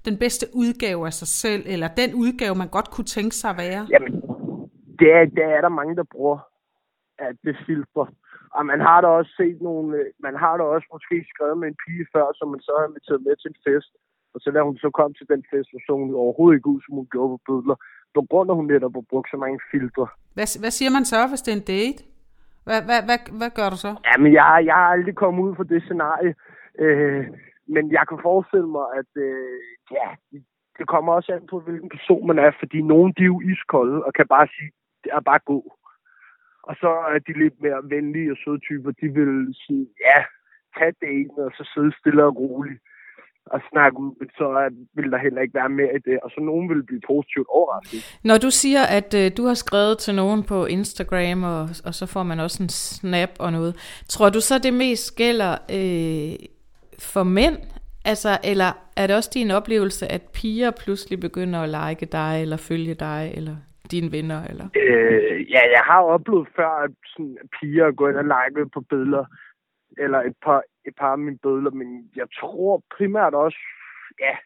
den 0.05 0.17
bedste 0.19 0.47
udgave 0.55 1.07
af 1.07 1.13
sig 1.13 1.29
selv, 1.29 1.63
eller 1.67 1.89
den 1.89 2.11
udgave, 2.15 2.55
man 2.55 2.69
godt 2.69 2.91
kunne 2.91 3.11
tænke 3.17 3.35
sig 3.37 3.51
at 3.51 3.57
være. 3.57 3.83
Jamen, 3.91 4.13
det 5.01 5.09
er, 5.19 5.25
det 5.37 5.45
er 5.57 5.61
der 5.61 5.79
mange, 5.81 5.97
der 5.97 6.05
bruger, 6.15 6.39
at 7.19 7.37
det 7.45 7.57
filtre. 7.67 8.07
Og 8.57 8.67
man 8.67 8.81
har 8.81 9.01
da 9.01 9.07
også 9.07 9.33
set 9.41 9.59
nogle, 9.63 9.97
øh, 9.99 10.07
man 10.27 10.35
har 10.43 10.55
da 10.57 10.63
også 10.63 10.89
måske 10.95 11.17
skrevet 11.33 11.59
med 11.59 11.69
en 11.69 11.81
pige 11.85 12.07
før, 12.15 12.27
som 12.39 12.49
man 12.55 12.61
så 12.61 12.73
har 12.79 12.87
inviteret 12.89 13.23
med 13.27 13.35
til 13.37 13.51
en 13.53 13.61
fest. 13.67 13.93
Og 14.35 14.41
så 14.41 14.51
da 14.51 14.61
hun 14.63 14.77
så 14.77 14.91
kom 14.91 15.15
til 15.15 15.27
den 15.33 15.43
fest, 15.51 15.69
så 15.87 15.93
hun 16.01 16.15
overhovedet 16.15 16.57
ikke 16.57 16.73
ud, 16.75 16.81
som 16.85 16.95
hun 16.95 17.09
gjorde 17.13 17.31
på 17.33 17.41
bødler. 17.47 17.77
På 18.15 18.23
grund 18.31 18.51
af, 18.51 18.57
hun 18.57 18.67
netop 18.67 18.95
har 18.95 19.05
brugt 19.11 19.31
så 19.31 19.37
mange 19.37 19.61
filtre. 19.71 20.07
Hvad, 20.35 20.49
hvad 20.63 20.73
siger 20.79 20.91
man 20.97 21.05
så, 21.05 21.29
hvis 21.29 21.43
det 21.43 21.53
er 21.53 21.59
en 21.61 21.71
date? 21.77 22.01
Hvad, 22.67 22.81
hvad, 22.89 23.01
hvad, 23.09 23.19
hvad 23.41 23.51
gør 23.59 23.69
du 23.75 23.79
så? 23.87 23.91
Jamen, 24.09 24.33
jeg, 24.33 24.63
jeg 24.69 24.75
har 24.75 24.89
aldrig 24.97 25.15
kommet 25.15 25.43
ud 25.47 25.53
for 25.57 25.67
det 25.73 25.83
scenarie. 25.83 26.35
Øh, 26.85 27.27
men 27.75 27.85
jeg 27.97 28.05
kan 28.09 28.19
forestille 28.23 28.71
mig, 28.79 28.87
at 29.01 29.11
øh, 29.27 29.61
ja, 29.97 30.09
det 30.79 30.87
kommer 30.89 31.13
også 31.13 31.33
an 31.33 31.47
på, 31.51 31.61
hvilken 31.61 31.91
person 31.97 32.27
man 32.27 32.39
er. 32.39 32.51
Fordi 32.59 32.83
nogen, 32.83 33.13
de 33.17 33.23
er 33.23 33.33
jo 33.35 33.41
iskolde 33.41 34.05
og 34.07 34.13
kan 34.15 34.27
bare 34.29 34.47
sige, 34.57 34.71
det 35.05 35.11
er 35.13 35.21
bare 35.21 35.41
god. 35.53 35.67
Og 36.63 36.75
så 36.83 36.91
er 37.15 37.19
de 37.27 37.33
lidt 37.43 37.57
mere 37.63 37.81
venlige 37.95 38.33
og 38.33 38.37
søde 38.45 38.59
typer. 38.59 38.91
De 38.91 39.09
vil 39.19 39.55
sige, 39.65 39.87
ja, 40.07 40.19
tag 40.77 40.93
det 41.01 41.31
og 41.39 41.53
så 41.59 41.71
sidde 41.75 41.93
stille 41.99 42.25
og 42.25 42.37
roligt 42.37 42.81
og 43.51 43.61
snakke 43.71 43.99
ud, 43.99 44.13
så 44.39 44.47
vil 44.95 45.11
der 45.13 45.19
heller 45.19 45.43
ikke 45.43 45.55
være 45.55 45.69
mere 45.69 45.95
i 45.97 45.99
det, 45.99 46.19
og 46.23 46.31
så 46.31 46.41
nogen 46.41 46.69
vil 46.69 46.83
blive 46.83 47.01
positivt 47.07 47.49
overrasket. 47.49 48.21
Når 48.25 48.39
du 48.39 48.51
siger, 48.51 48.83
at 48.99 49.15
øh, 49.15 49.31
du 49.37 49.43
har 49.47 49.55
skrevet 49.55 49.99
til 49.99 50.15
nogen 50.15 50.43
på 50.43 50.67
Instagram, 50.67 51.43
og, 51.43 51.63
og 51.87 51.95
så 51.95 52.07
får 52.07 52.23
man 52.23 52.41
også 52.41 52.63
en 52.63 52.69
snap 52.69 53.31
og 53.39 53.53
noget, 53.53 54.03
tror 54.09 54.31
du 54.31 54.41
så, 54.41 54.55
det 54.59 54.75
mest 54.75 55.17
gælder 55.17 55.53
øh, 55.53 56.33
for 56.99 57.23
mænd? 57.23 57.57
Altså, 58.05 58.39
eller 58.45 58.71
er 58.97 59.07
det 59.07 59.17
også 59.17 59.31
din 59.35 59.51
oplevelse, 59.51 60.13
at 60.13 60.23
piger 60.35 60.71
pludselig 60.71 61.21
begynder 61.21 61.61
at 61.61 61.69
like 61.69 62.07
dig, 62.07 62.43
eller 62.43 62.57
følge 62.57 62.95
dig, 62.95 63.33
eller 63.35 63.57
dine 63.91 64.13
venner? 64.13 64.45
Eller? 64.51 64.67
Øh, 64.77 65.51
ja, 65.51 65.63
jeg 65.77 65.83
har 65.85 66.01
oplevet 66.03 66.49
før, 66.57 66.71
at 66.85 66.91
sådan, 67.07 67.37
piger 67.61 67.93
går 67.93 68.09
ind 68.09 68.17
og 68.17 68.25
like 68.25 68.71
på 68.75 68.81
billeder, 68.81 69.25
eller 69.99 70.19
et 70.19 70.37
par, 70.45 70.63
et 70.87 70.95
par 70.99 71.13
af 71.13 71.19
mine 71.19 71.39
bødler, 71.43 71.71
men 71.71 72.11
jeg 72.17 72.27
tror 72.41 72.83
primært 72.97 73.35
også, 73.35 73.59
ja, 74.21 74.37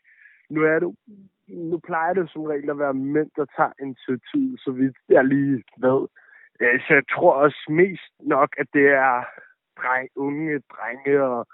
nu 0.50 0.62
er 0.62 0.78
det 0.78 0.96
nu 1.48 1.78
plejer 1.78 2.14
det 2.14 2.30
som 2.30 2.42
regel 2.42 2.70
at 2.70 2.78
være 2.78 2.94
mænd, 2.94 3.30
der 3.36 3.46
tager 3.56 3.72
initiativ, 3.80 4.58
så 4.58 4.70
vidt 4.70 4.96
jeg 5.08 5.24
lige 5.24 5.62
ved. 5.78 6.00
Øh, 6.60 6.80
så 6.80 6.94
jeg 6.94 7.02
tror 7.14 7.32
også 7.32 7.66
mest 7.68 8.12
nok, 8.20 8.50
at 8.58 8.66
det 8.72 8.86
er 8.86 9.24
dreng, 9.80 10.08
unge 10.16 10.60
drenge 10.74 11.22
og 11.22 11.46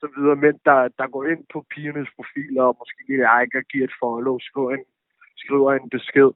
så 0.00 0.06
videre 0.16 0.36
mænd, 0.36 0.58
der, 0.64 0.88
der 0.98 1.06
går 1.08 1.24
ind 1.24 1.44
på 1.52 1.64
pigernes 1.70 2.10
profiler 2.16 2.62
og 2.62 2.76
måske 2.80 3.02
ikke 3.08 3.58
og 3.58 3.64
giver 3.72 3.84
et 3.84 3.98
follow, 4.02 4.38
skriver 4.38 4.70
en, 4.70 4.84
skriver 5.36 5.72
en 5.72 5.90
besked. 5.90 6.30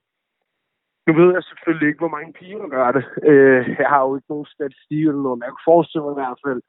Nu 1.07 1.12
ved 1.21 1.33
jeg 1.35 1.42
selvfølgelig 1.42 1.88
ikke, 1.88 1.99
hvor 2.04 2.16
mange 2.16 2.33
piger 2.33 2.59
der 2.59 2.68
gør 2.68 2.92
det. 2.92 3.04
Øh, 3.30 3.68
jeg 3.78 3.88
har 3.88 4.02
jo 4.07 4.16
ikke 4.16 4.33
nogen 4.33 4.47
statistik 4.57 5.04
eller 5.07 5.23
noget, 5.23 5.38
men 5.38 5.47
jeg 5.47 5.54
kan 5.54 5.71
forestille 5.73 6.04
mig 6.04 6.14
i 6.14 6.21
hvert 6.23 6.40
fald, 6.47 6.61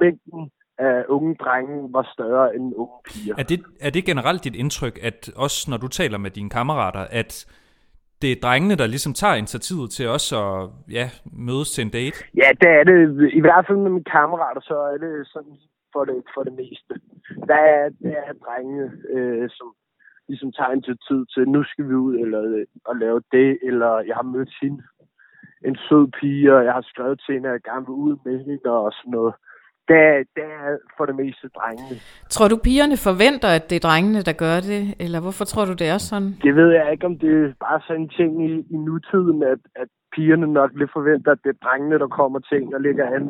mængden 0.00 0.50
af 0.78 1.04
unge 1.08 1.34
drenge 1.34 1.92
var 1.92 2.10
større 2.12 2.54
end 2.56 2.74
unge 2.76 2.98
piger. 3.04 3.34
Er 3.38 3.42
det, 3.42 3.60
er 3.80 3.90
det 3.90 4.04
generelt 4.04 4.44
dit 4.44 4.56
indtryk, 4.56 4.98
at 5.02 5.30
også 5.36 5.70
når 5.70 5.76
du 5.76 5.88
taler 5.88 6.18
med 6.18 6.30
dine 6.30 6.50
kammerater, 6.50 7.04
at 7.10 7.46
det 8.22 8.32
er 8.32 8.40
drengene, 8.42 8.76
der 8.76 8.86
ligesom 8.86 9.12
tager 9.12 9.34
initiativet 9.34 9.90
til 9.90 10.08
også 10.08 10.34
at 10.48 10.70
ja, 10.98 11.06
mødes 11.48 11.70
til 11.70 11.82
en 11.82 11.90
date? 11.90 12.16
Ja, 12.42 12.48
det 12.60 12.70
er 12.78 12.84
det. 12.84 12.98
I 13.32 13.40
hvert 13.40 13.64
fald 13.66 13.78
med 13.78 13.90
mine 13.90 14.10
kammerater, 14.16 14.60
så 14.60 14.76
er 14.92 14.98
det 15.04 15.26
sådan 15.26 15.56
for 15.92 16.04
det, 16.04 16.18
for 16.34 16.42
det 16.42 16.54
meste. 16.62 16.94
Der 17.50 17.60
er, 17.76 17.84
der 18.02 18.20
er 18.30 18.34
drenge, 18.44 18.82
øh, 19.14 19.48
som 19.56 19.68
ligesom 20.28 20.52
tager 20.52 20.72
initiativ 20.72 21.20
til, 21.32 21.42
nu 21.48 21.60
skal 21.64 21.88
vi 21.88 21.94
ud 21.94 22.14
eller, 22.22 22.64
og 22.84 22.96
lave 22.96 23.20
det, 23.32 23.58
eller 23.68 23.90
jeg 24.08 24.16
har 24.20 24.32
mødt 24.34 24.52
hende, 24.62 24.82
en 25.68 25.76
sød 25.86 26.06
pige, 26.18 26.54
og 26.56 26.64
jeg 26.64 26.72
har 26.72 26.84
skrevet 26.92 27.20
til 27.20 27.34
hende, 27.34 27.48
at 27.48 27.52
jeg 27.52 27.62
gerne 27.70 27.86
vil 27.86 28.02
ud 28.06 28.16
med 28.24 28.36
hende 28.44 28.70
og 28.70 28.92
sådan 28.92 29.14
noget 29.18 29.34
det, 29.88 30.02
det 30.36 30.44
er 30.62 30.68
for 30.96 31.04
det 31.06 31.16
meste 31.22 31.46
drengene. 31.56 31.96
Tror 32.34 32.48
du, 32.48 32.56
pigerne 32.68 32.96
forventer, 33.08 33.48
at 33.58 33.64
det 33.70 33.76
er 33.76 33.88
drengene, 33.88 34.20
der 34.28 34.36
gør 34.44 34.56
det? 34.70 34.82
Eller 35.04 35.20
hvorfor 35.24 35.44
tror 35.44 35.64
du, 35.64 35.72
det 35.72 35.88
er 35.94 35.98
sådan? 35.98 36.30
Det 36.46 36.52
ved 36.60 36.70
jeg 36.78 36.92
ikke, 36.92 37.06
om 37.10 37.18
det 37.18 37.32
er 37.44 37.52
bare 37.66 37.80
sådan 37.86 38.02
en 38.02 38.08
ting 38.18 38.32
i, 38.48 38.50
i 38.74 38.76
nutiden, 38.86 39.42
at, 39.42 39.60
at 39.82 39.88
pigerne 40.14 40.46
nok 40.60 40.70
lidt 40.80 40.92
forventer, 40.98 41.30
at 41.32 41.42
det 41.44 41.50
er 41.54 41.64
drengene, 41.66 41.98
der 41.98 42.08
kommer 42.20 42.38
ting 42.52 42.74
og 42.74 42.80
ligger 42.80 43.06
an. 43.16 43.24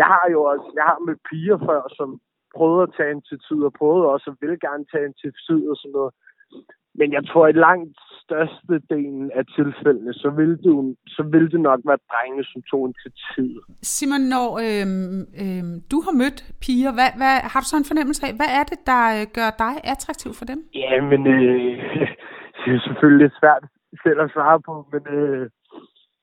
Jeg 0.00 0.08
har 0.14 0.26
jo 0.34 0.40
også, 0.52 0.66
jeg 0.78 0.84
har 0.90 0.98
med 1.06 1.16
piger 1.28 1.58
før, 1.68 1.82
som 1.98 2.08
prøvede 2.56 2.82
at 2.86 2.94
tage 2.98 3.20
tid, 3.48 3.60
og 3.68 3.72
prøvede 3.80 4.12
også 4.14 4.26
at 4.30 4.36
vil 4.40 4.60
gerne 4.66 4.84
tage 4.92 5.08
tid 5.46 5.60
og 5.72 5.76
sådan 5.80 5.96
noget. 5.98 6.12
Men 6.94 7.12
jeg 7.12 7.26
tror, 7.26 7.46
at 7.46 7.56
langt 7.56 7.98
største 8.24 8.74
delen 8.94 9.30
af 9.38 9.44
tilfældene, 9.56 10.12
så 10.14 10.28
vil 10.38 10.52
det, 10.64 10.96
så 11.06 11.22
vil 11.32 11.50
det 11.52 11.60
nok 11.60 11.80
være 11.90 12.04
drenge, 12.10 12.44
som 12.44 12.62
tog 12.70 12.94
tid. 13.34 13.50
Simon, 13.82 14.24
når 14.34 14.48
øhm, 14.66 15.20
øhm, 15.42 15.74
du 15.92 15.98
har 16.06 16.14
mødt 16.22 16.40
piger, 16.64 16.92
hvad, 16.98 17.10
hvad, 17.20 17.34
har 17.52 17.60
du 17.60 17.66
så 17.68 17.76
en 17.76 17.90
fornemmelse 17.90 18.22
af, 18.26 18.32
hvad 18.40 18.50
er 18.58 18.64
det, 18.70 18.78
der 18.90 19.02
øh, 19.16 19.26
gør 19.36 19.50
dig 19.64 19.74
attraktiv 19.92 20.30
for 20.38 20.46
dem? 20.52 20.58
Ja, 20.84 20.92
men 21.10 21.20
øh, 21.34 21.72
det 22.60 22.70
er 22.76 22.80
selvfølgelig 22.86 23.22
lidt 23.24 23.38
svært 23.40 23.64
selv 24.04 24.20
at 24.24 24.32
svare 24.34 24.60
på, 24.68 24.74
men 24.92 25.02
øh, 25.18 25.44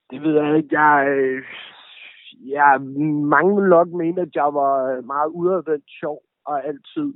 det 0.10 0.20
ved 0.24 0.34
jeg 0.42 0.58
ikke. 0.58 0.72
Jeg, 0.82 0.94
øh, 1.16 1.44
jeg, 2.56 2.82
mange 3.36 3.52
vil 3.58 3.70
nok 3.78 3.90
mene, 4.02 4.22
at 4.22 4.34
jeg 4.36 4.50
var 4.60 5.02
meget 5.14 5.30
udadvendt 5.40 5.88
sjov 6.00 6.20
og 6.46 6.66
altid 6.70 7.10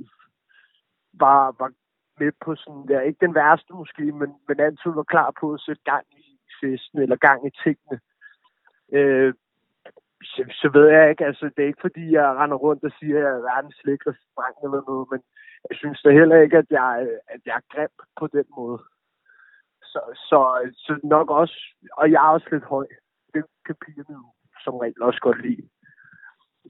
var, 1.23 1.55
var 1.59 1.71
med 2.19 2.31
på 2.45 2.55
sådan, 2.55 2.85
ja, 2.89 2.99
ikke 2.99 3.25
den 3.25 3.35
værste 3.35 3.73
måske, 3.73 4.03
men, 4.11 4.29
men 4.47 4.59
altid 4.59 4.91
var 4.91 5.03
klar 5.03 5.33
på 5.39 5.53
at 5.53 5.61
sætte 5.61 5.81
gang 5.85 6.05
i 6.11 6.39
festen 6.61 6.99
eller 6.99 7.15
gang 7.15 7.47
i 7.47 7.51
tingene. 7.63 7.99
Øh, 8.93 9.33
så, 10.23 10.41
så 10.61 10.69
ved 10.73 10.87
jeg 10.87 11.09
ikke, 11.09 11.25
altså 11.25 11.45
det 11.55 11.63
er 11.63 11.67
ikke 11.67 11.85
fordi, 11.87 12.11
jeg 12.11 12.35
render 12.35 12.57
rundt 12.57 12.83
og 12.83 12.91
siger, 12.99 13.17
at 13.17 13.23
jeg 13.23 13.31
er 13.31 13.47
verdens 13.51 13.81
lækreste 13.85 14.25
dreng 14.37 14.55
eller 14.63 14.81
noget, 14.87 15.07
men 15.11 15.21
jeg 15.69 15.77
synes 15.77 16.01
da 16.01 16.09
heller 16.11 16.37
ikke, 16.41 16.57
at 16.57 16.69
jeg, 16.69 17.07
at 17.27 17.41
jeg 17.45 17.55
er 17.55 17.75
grim 17.75 17.95
på 18.19 18.27
den 18.27 18.45
måde. 18.57 18.79
Så, 19.83 19.99
så, 20.29 20.39
så 20.75 20.99
nok 21.03 21.29
også, 21.29 21.57
og 21.91 22.11
jeg 22.11 22.19
er 22.25 22.29
også 22.29 22.47
lidt 22.51 22.63
høj. 22.63 22.87
Det 23.33 23.43
kan 23.65 23.75
pigerne 23.85 24.13
jo 24.13 24.25
som 24.63 24.75
regel 24.75 25.03
også 25.03 25.19
godt 25.21 25.41
lide. 25.41 25.69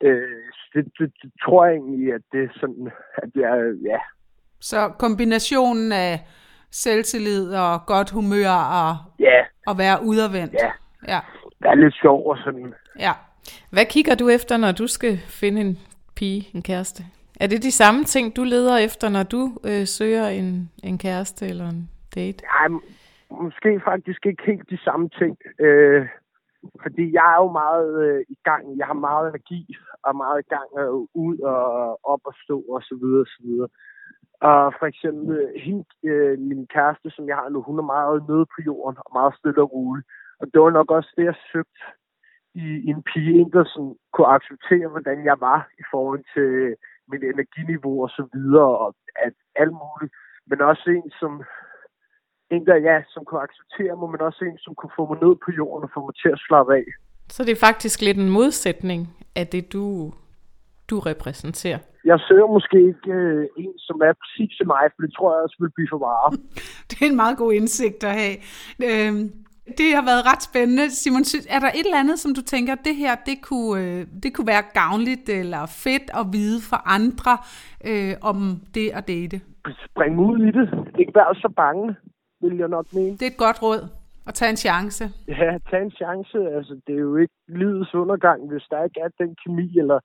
Øh, 0.02 0.52
det, 0.74 0.84
det, 1.00 1.14
det, 1.22 1.32
tror 1.44 1.66
jeg 1.66 1.76
egentlig, 1.76 2.14
at 2.14 2.22
det 2.32 2.44
er 2.44 2.54
sådan, 2.54 2.92
at 3.14 3.30
jeg, 3.36 3.76
ja, 3.84 4.00
så 4.62 4.90
kombinationen 5.00 5.92
af 5.92 6.20
selvtillid 6.72 7.54
og 7.56 7.86
godt 7.86 8.12
humør 8.12 8.52
og, 8.82 8.96
ja. 9.20 9.40
og 9.68 9.78
være 9.78 9.98
udadvendt. 10.06 10.54
Ja. 10.54 10.72
ja. 11.08 11.20
Det 11.60 11.68
er 11.68 11.76
lidt 11.76 11.96
sjov 12.02 12.30
og 12.30 12.38
sådan. 12.38 12.74
Ja. 13.00 13.12
Hvad 13.72 13.86
kigger 13.86 14.16
du 14.16 14.30
efter, 14.30 14.58
når 14.58 14.72
du 14.72 14.88
skal 14.88 15.18
finde 15.18 15.62
en 15.62 15.78
pige, 16.16 16.50
en 16.56 16.64
kæreste? 16.64 17.04
Er 17.40 17.48
det 17.48 17.64
de 17.64 17.72
samme 17.72 18.04
ting, 18.04 18.36
du 18.36 18.44
leder 18.44 18.78
efter, 18.78 19.10
når 19.10 19.24
du 19.24 19.42
øh, 19.64 19.86
søger 19.86 20.28
en, 20.28 20.72
en 20.84 20.98
kæreste 20.98 21.48
eller 21.48 21.70
en 21.70 21.90
date? 22.16 22.44
Nej, 22.44 22.80
måske 23.42 23.82
faktisk 23.86 24.26
ikke 24.26 24.44
helt 24.46 24.70
de 24.70 24.78
samme 24.78 25.10
ting. 25.10 25.38
Øh, 25.60 26.08
fordi 26.84 27.14
jeg 27.14 27.26
er 27.34 27.40
jo 27.44 27.52
meget 27.52 27.92
øh, 28.06 28.26
i 28.30 28.38
gang. 28.44 28.78
Jeg 28.78 28.86
har 28.86 28.94
meget 28.94 29.30
energi 29.30 29.76
og 30.04 30.16
meget 30.16 30.40
i 30.46 30.48
gang 30.56 30.70
øh, 30.80 30.94
ud 31.26 31.38
og 31.40 32.00
op 32.04 32.20
og 32.26 32.34
stå 32.44 32.58
og 32.76 32.82
så 32.82 32.96
videre 33.02 33.22
og 33.22 33.32
så 33.36 33.40
videre. 33.44 33.68
Og 34.50 34.74
for 34.80 34.86
eksempel 34.86 35.38
øh, 35.38 35.50
hende, 35.66 35.86
øh, 36.04 36.40
min 36.40 36.68
kæreste, 36.68 37.10
som 37.10 37.28
jeg 37.28 37.36
har 37.36 37.50
nu, 37.50 37.62
hun 37.62 37.80
er 37.80 37.92
meget 37.96 38.28
nede 38.30 38.46
på 38.54 38.60
jorden 38.68 38.98
og 39.06 39.12
meget 39.20 39.34
stille 39.40 39.62
og 39.62 39.72
rolig. 39.74 40.04
Og 40.40 40.46
det 40.52 40.62
var 40.62 40.70
nok 40.70 40.92
også 40.92 41.12
det, 41.18 41.26
jeg 41.26 41.38
søgte 41.52 41.82
i, 42.56 42.66
i 42.86 42.88
en 42.96 43.04
pige, 43.10 43.40
en, 43.40 43.52
der 43.52 43.64
sådan, 43.74 43.96
kunne 44.14 44.34
acceptere, 44.38 44.88
hvordan 44.94 45.26
jeg 45.30 45.38
var 45.40 45.60
i 45.82 45.84
forhold 45.92 46.24
til 46.34 46.50
øh, 46.64 46.76
mit 47.12 47.24
energiniveau 47.24 48.04
og 48.06 48.10
så 48.10 48.24
videre, 48.34 48.72
og 48.84 48.96
at 49.26 49.34
alt 49.56 49.76
muligt. 49.84 50.14
Men 50.50 50.62
også 50.62 50.86
en, 50.98 51.12
som, 51.20 51.44
en 52.56 52.66
der, 52.66 52.76
ja, 52.90 52.98
som 53.14 53.26
kunne 53.26 53.46
acceptere 53.48 53.96
mig, 54.00 54.10
men 54.10 54.22
også 54.22 54.42
en, 54.46 54.58
som 54.58 54.76
kunne 54.76 54.96
få 54.98 55.04
mig 55.10 55.18
ned 55.24 55.36
på 55.46 55.50
jorden 55.60 55.84
og 55.86 55.92
få 55.94 56.00
mig 56.06 56.16
til 56.22 56.30
at 56.36 56.44
slappe 56.48 56.72
af. 56.76 56.88
Så 57.36 57.44
det 57.44 57.52
er 57.52 57.66
faktisk 57.70 58.02
lidt 58.02 58.18
en 58.18 58.30
modsætning 58.40 59.00
af 59.36 59.48
det, 59.48 59.74
du, 59.74 60.12
du 60.90 61.00
repræsenterer? 61.00 61.80
Jeg 62.06 62.20
søger 62.28 62.48
måske 62.48 62.78
ikke 62.92 63.12
øh, 63.12 63.48
en, 63.58 63.74
som 63.78 63.98
er 64.08 64.14
præcis 64.22 64.52
til 64.58 64.68
mig, 64.68 64.84
for 64.94 65.02
det 65.06 65.12
tror 65.14 65.34
jeg 65.34 65.44
også 65.44 65.58
vil 65.60 65.72
blive 65.76 65.88
for 65.92 66.02
meget. 66.10 66.32
det 66.90 66.96
er 67.02 67.10
en 67.10 67.22
meget 67.24 67.38
god 67.38 67.54
indsigt 67.54 68.04
at 68.04 68.16
have. 68.22 68.38
Øh, 68.88 69.14
det 69.80 69.88
har 69.98 70.06
været 70.12 70.24
ret 70.32 70.44
spændende. 70.50 70.86
Simon, 70.90 71.24
er 71.56 71.60
der 71.60 71.68
et 71.68 71.86
eller 71.86 72.00
andet, 72.04 72.20
som 72.20 72.36
du 72.36 72.42
tænker, 72.42 72.76
det 72.76 72.96
her, 72.96 73.16
det 73.26 73.38
kunne, 73.42 73.74
øh, 73.84 74.06
det 74.24 74.34
kunne 74.36 74.48
være 74.48 74.64
gavnligt 74.74 75.30
eller 75.30 75.64
fedt 75.86 76.08
at 76.20 76.26
vide 76.36 76.60
for 76.70 76.80
andre 76.98 77.34
øh, 77.90 78.14
om 78.22 78.38
det 78.76 78.88
at 78.98 79.08
date? 79.08 79.42
springe 79.90 80.20
ud 80.30 80.40
i 80.48 80.52
det. 80.52 80.68
Ikke 81.00 81.16
være 81.16 81.36
så 81.36 81.50
bange, 81.56 81.96
vil 82.42 82.58
jeg 82.58 82.68
nok 82.68 82.86
mene. 82.94 83.12
Det 83.12 83.22
er 83.22 83.34
et 83.36 83.46
godt 83.48 83.64
råd 83.64 83.82
at 84.28 84.34
tage 84.34 84.50
en 84.50 84.58
chance. 84.68 85.04
Ja, 85.28 85.58
tag 85.70 85.82
en 85.82 85.92
chance. 85.92 86.38
Altså, 86.58 86.74
det 86.88 86.96
er 86.96 87.00
jo 87.00 87.16
ikke 87.16 87.34
livets 87.48 87.94
undergang, 87.94 88.40
hvis 88.52 88.66
der 88.72 88.84
ikke 88.84 89.00
er 89.00 89.10
den 89.22 89.36
kemi, 89.44 89.78
eller 89.78 90.00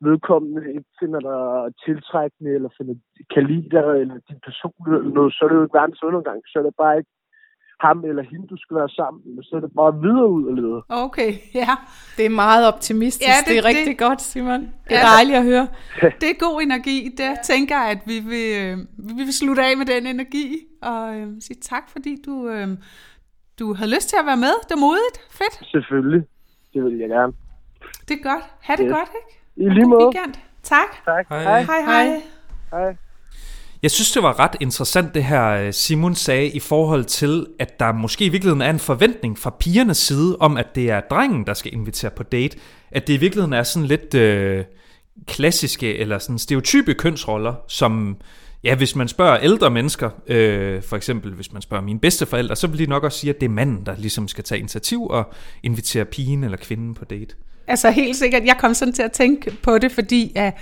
vedkommende 0.00 0.60
ikke 0.76 0.90
finder 1.00 1.20
dig 1.28 1.40
tiltrækkende, 1.84 2.50
eller 2.56 2.70
finder, 2.78 2.94
kan 3.34 3.42
lide 3.50 3.68
dig, 3.76 3.86
eller 4.02 4.16
din 4.28 4.40
personlighed, 4.48 4.98
eller 5.00 5.14
noget, 5.18 5.32
så 5.34 5.40
er 5.44 5.48
det 5.48 5.56
jo 5.56 5.62
ikke 5.66 5.78
verdens 5.80 6.02
undergang. 6.08 6.38
Så 6.46 6.54
er 6.58 6.62
det 6.62 6.74
bare 6.84 6.98
ikke 6.98 7.10
ham 7.86 8.04
eller 8.04 8.22
hende, 8.30 8.46
du 8.46 8.56
skal 8.62 8.76
være 8.76 8.88
sammen 8.88 9.20
med. 9.34 9.42
Så 9.44 9.52
er 9.56 9.60
det 9.60 9.72
bare 9.80 9.94
videre 10.04 10.28
ud 10.36 10.44
og 10.50 10.54
lede. 10.60 10.80
Okay, 11.06 11.30
ja. 11.54 11.68
Det 12.16 12.24
er 12.26 12.34
meget 12.46 12.62
optimistisk. 12.72 13.28
Ja, 13.28 13.32
Ja, 13.32 13.38
det- 13.38 13.48
det, 13.48 13.58
er 13.58 13.64
rigtig 13.70 13.86
det- 13.86 13.98
godt, 14.06 14.20
Simon. 14.22 14.60
Det 14.88 14.94
er 14.96 15.02
Ja. 15.06 15.12
dejligt 15.16 15.38
at 15.42 15.44
høre. 15.52 15.66
Det 16.20 16.28
er 16.34 16.38
god 16.46 16.56
energi. 16.62 16.96
Det 17.20 17.30
tænker 17.52 17.74
jeg, 17.82 17.90
at 17.90 18.00
vi 18.10 18.16
vil, 18.30 18.46
øh, 18.62 18.76
vi 19.18 19.22
vil 19.26 19.34
slutte 19.40 19.62
af 19.62 19.76
med 19.80 19.86
den 19.86 20.06
energi 20.06 20.46
og 20.82 21.16
øh, 21.16 21.26
sige 21.40 21.60
tak, 21.60 21.84
fordi 21.94 22.12
du, 22.26 22.48
øh, 22.48 22.68
du 23.58 23.74
havde 23.74 23.90
lyst 23.96 24.08
til 24.08 24.16
at 24.22 24.26
være 24.26 24.36
med. 24.46 24.54
Det 24.66 24.72
er 24.78 24.82
modigt. 24.86 25.16
Fedt. 25.38 25.54
Selvfølgelig. 25.74 26.22
Det 26.74 26.84
vil 26.84 26.98
jeg 26.98 27.08
gerne. 27.08 27.32
Det 28.08 28.14
er 28.18 28.22
godt. 28.30 28.44
Ha' 28.66 28.76
det 28.76 28.84
Yes. 28.88 28.92
godt, 28.92 29.10
ikke? 29.20 29.37
I 29.60 29.66
Og 29.66 29.74
lige 29.74 29.84
god 29.84 29.90
måde. 29.90 30.04
weekend. 30.04 30.34
Tak. 30.62 31.04
Tak. 31.04 31.28
Hej. 31.28 31.42
Hej. 31.42 31.62
Hej, 31.62 31.80
hej. 31.80 32.04
Hej. 32.04 32.22
Hej. 32.70 32.96
Jeg 33.82 33.90
synes, 33.90 34.12
det 34.12 34.22
var 34.22 34.38
ret 34.38 34.56
interessant, 34.60 35.14
det 35.14 35.24
her 35.24 35.48
øh, 35.48 35.72
Simon 35.72 36.14
sagde, 36.14 36.48
i 36.48 36.60
forhold 36.60 37.04
til, 37.04 37.46
at 37.58 37.80
der 37.80 37.92
måske 37.92 38.24
i 38.24 38.28
virkeligheden 38.28 38.62
er 38.62 38.70
en 38.70 38.78
forventning 38.78 39.38
fra 39.38 39.50
pigernes 39.60 39.96
side, 39.96 40.36
om 40.40 40.56
at 40.56 40.74
det 40.74 40.90
er 40.90 41.00
drengen, 41.00 41.46
der 41.46 41.54
skal 41.54 41.72
invitere 41.74 42.10
på 42.10 42.22
date. 42.22 42.58
At 42.90 43.06
det 43.06 43.14
i 43.14 43.16
virkeligheden 43.16 43.52
er 43.52 43.62
sådan 43.62 43.86
lidt 43.86 44.14
øh, 44.14 44.64
klassiske, 45.26 45.96
eller 45.98 46.18
sådan 46.18 46.38
stereotype 46.38 46.94
kønsroller, 46.94 47.54
som, 47.68 48.16
ja, 48.64 48.74
hvis 48.74 48.96
man 48.96 49.08
spørger 49.08 49.38
ældre 49.38 49.70
mennesker, 49.70 50.10
øh, 50.26 50.82
for 50.82 50.96
eksempel 50.96 51.32
hvis 51.32 51.52
man 51.52 51.62
spørger 51.62 51.84
mine 51.84 52.00
bedsteforældre, 52.00 52.56
så 52.56 52.66
vil 52.66 52.78
de 52.78 52.86
nok 52.86 53.04
også 53.04 53.18
sige, 53.18 53.30
at 53.30 53.40
det 53.40 53.46
er 53.46 53.50
manden, 53.50 53.86
der 53.86 53.96
ligesom 53.96 54.28
skal 54.28 54.44
tage 54.44 54.58
initiativ 54.58 55.06
og 55.06 55.32
invitere 55.62 56.04
pigen 56.04 56.44
eller 56.44 56.56
kvinden 56.56 56.94
på 56.94 57.04
date. 57.04 57.34
Altså 57.68 57.90
helt 57.90 58.16
sikkert, 58.16 58.44
jeg 58.44 58.56
kom 58.58 58.74
sådan 58.74 58.94
til 58.94 59.02
at 59.02 59.12
tænke 59.12 59.50
på 59.62 59.78
det, 59.78 59.92
fordi 59.92 60.32
at, 60.34 60.54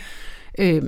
øh, 0.58 0.82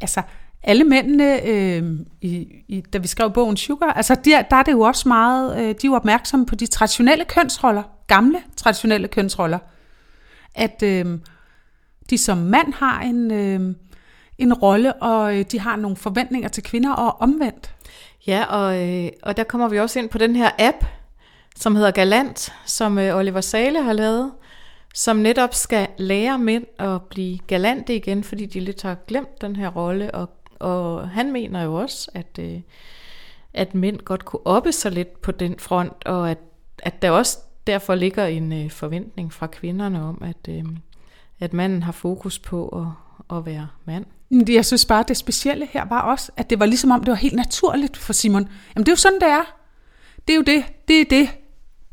altså, 0.00 0.22
alle 0.62 0.84
mændene, 0.84 1.46
øh, 1.46 1.82
i, 2.20 2.48
i, 2.68 2.80
da 2.80 2.98
vi 2.98 3.06
skrev 3.06 3.32
bogen 3.32 3.56
Sugar, 3.56 3.92
altså 3.92 4.14
der, 4.24 4.42
der 4.42 4.56
er 4.56 4.62
det 4.62 4.72
jo 4.72 4.80
også 4.80 5.08
meget, 5.08 5.58
øh, 5.58 5.62
de 5.62 5.68
er 5.70 5.74
jo 5.84 5.94
opmærksomme 5.94 6.46
på 6.46 6.54
de 6.54 6.66
traditionelle 6.66 7.24
kønsroller, 7.24 7.82
gamle 8.06 8.38
traditionelle 8.56 9.08
kønsroller. 9.08 9.58
At 10.54 10.82
øh, 10.82 11.18
de 12.10 12.18
som 12.18 12.38
mand 12.38 12.72
har 12.72 13.00
en, 13.00 13.30
øh, 13.30 13.74
en 14.38 14.54
rolle, 14.54 14.92
og 14.92 15.38
øh, 15.38 15.44
de 15.52 15.60
har 15.60 15.76
nogle 15.76 15.96
forventninger 15.96 16.48
til 16.48 16.62
kvinder, 16.62 16.92
og 16.92 17.20
omvendt. 17.20 17.74
Ja, 18.26 18.44
og, 18.44 18.88
øh, 18.88 19.10
og 19.22 19.36
der 19.36 19.44
kommer 19.44 19.68
vi 19.68 19.78
også 19.78 19.98
ind 19.98 20.08
på 20.08 20.18
den 20.18 20.36
her 20.36 20.50
app, 20.58 20.84
som 21.56 21.76
hedder 21.76 21.90
Galant, 21.90 22.52
som 22.66 22.98
øh, 22.98 23.16
Oliver 23.16 23.40
Sale 23.40 23.82
har 23.82 23.92
lavet, 23.92 24.32
som 24.94 25.16
netop 25.16 25.54
skal 25.54 25.88
lære 25.98 26.38
mænd 26.38 26.64
at 26.78 27.02
blive 27.02 27.38
galante 27.46 27.96
igen, 27.96 28.24
fordi 28.24 28.46
de 28.46 28.60
lidt 28.60 28.82
har 28.82 28.96
glemt 29.06 29.40
den 29.40 29.56
her 29.56 29.68
rolle, 29.68 30.14
og, 30.14 30.30
og 30.58 31.08
han 31.08 31.32
mener 31.32 31.62
jo 31.62 31.74
også, 31.74 32.10
at, 32.14 32.38
øh, 32.40 32.60
at 33.54 33.74
mænd 33.74 33.98
godt 33.98 34.24
kunne 34.24 34.46
oppe 34.46 34.72
sig 34.72 34.92
lidt 34.92 35.22
på 35.22 35.32
den 35.32 35.58
front, 35.58 36.04
og 36.06 36.30
at, 36.30 36.38
at 36.82 37.02
der 37.02 37.10
også 37.10 37.38
derfor 37.66 37.94
ligger 37.94 38.26
en 38.26 38.52
øh, 38.52 38.70
forventning 38.70 39.32
fra 39.32 39.46
kvinderne 39.46 40.02
om, 40.02 40.22
at, 40.24 40.48
øh, 40.48 40.64
at 41.40 41.52
manden 41.52 41.82
har 41.82 41.92
fokus 41.92 42.38
på 42.38 42.68
at, 42.68 43.36
at 43.36 43.46
være 43.46 43.68
mand. 43.84 44.04
Men 44.28 44.54
Jeg 44.54 44.66
synes 44.66 44.84
bare, 44.84 45.04
det 45.08 45.16
specielle 45.16 45.68
her 45.72 45.84
var 45.84 46.00
også, 46.00 46.32
at 46.36 46.50
det 46.50 46.60
var 46.60 46.66
ligesom 46.66 46.90
om, 46.90 47.00
det 47.00 47.10
var 47.10 47.16
helt 47.16 47.34
naturligt 47.34 47.96
for 47.96 48.12
Simon. 48.12 48.48
Jamen 48.74 48.86
det 48.86 48.88
er 48.88 48.92
jo 48.92 48.96
sådan, 48.96 49.20
det 49.20 49.28
er. 49.28 49.56
Det 50.28 50.32
er 50.32 50.36
jo 50.36 50.42
det, 50.42 50.64
det 50.88 51.00
er 51.00 51.04
det, 51.10 51.28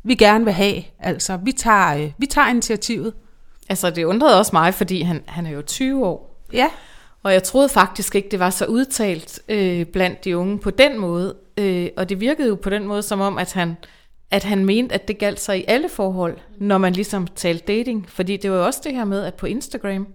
vi 0.02 0.14
gerne 0.14 0.44
vil 0.44 0.52
have. 0.52 0.82
Altså, 0.98 1.36
vi 1.36 1.52
tager, 1.52 1.96
øh, 1.96 2.12
vi 2.18 2.26
tager 2.26 2.48
initiativet. 2.48 3.12
Altså, 3.68 3.90
det 3.90 4.04
undrede 4.04 4.38
også 4.38 4.50
mig, 4.52 4.74
fordi 4.74 5.02
han, 5.02 5.22
han 5.26 5.46
er 5.46 5.50
jo 5.50 5.62
20 5.62 6.06
år. 6.06 6.44
Ja, 6.52 6.68
Og 7.22 7.32
jeg 7.32 7.42
troede 7.42 7.68
faktisk 7.68 8.14
ikke, 8.14 8.28
det 8.28 8.38
var 8.38 8.50
så 8.50 8.64
udtalt 8.64 9.40
øh, 9.48 9.86
blandt 9.86 10.24
de 10.24 10.36
unge 10.36 10.58
på 10.58 10.70
den 10.70 10.98
måde. 10.98 11.36
Øh, 11.58 11.88
og 11.96 12.08
det 12.08 12.20
virkede 12.20 12.48
jo 12.48 12.54
på 12.54 12.70
den 12.70 12.86
måde, 12.86 13.02
som 13.02 13.20
om, 13.20 13.38
at 13.38 13.52
han, 13.52 13.76
at 14.30 14.44
han 14.44 14.64
mente, 14.64 14.94
at 14.94 15.08
det 15.08 15.18
galt 15.18 15.40
sig 15.40 15.58
i 15.58 15.64
alle 15.68 15.88
forhold, 15.88 16.38
når 16.58 16.78
man 16.78 16.92
ligesom 16.92 17.26
talte 17.26 17.64
dating. 17.66 18.10
Fordi 18.10 18.36
det 18.36 18.50
var 18.50 18.56
jo 18.56 18.66
også 18.66 18.80
det 18.84 18.94
her 18.94 19.04
med, 19.04 19.24
at 19.24 19.34
på 19.34 19.46
Instagram, 19.46 20.06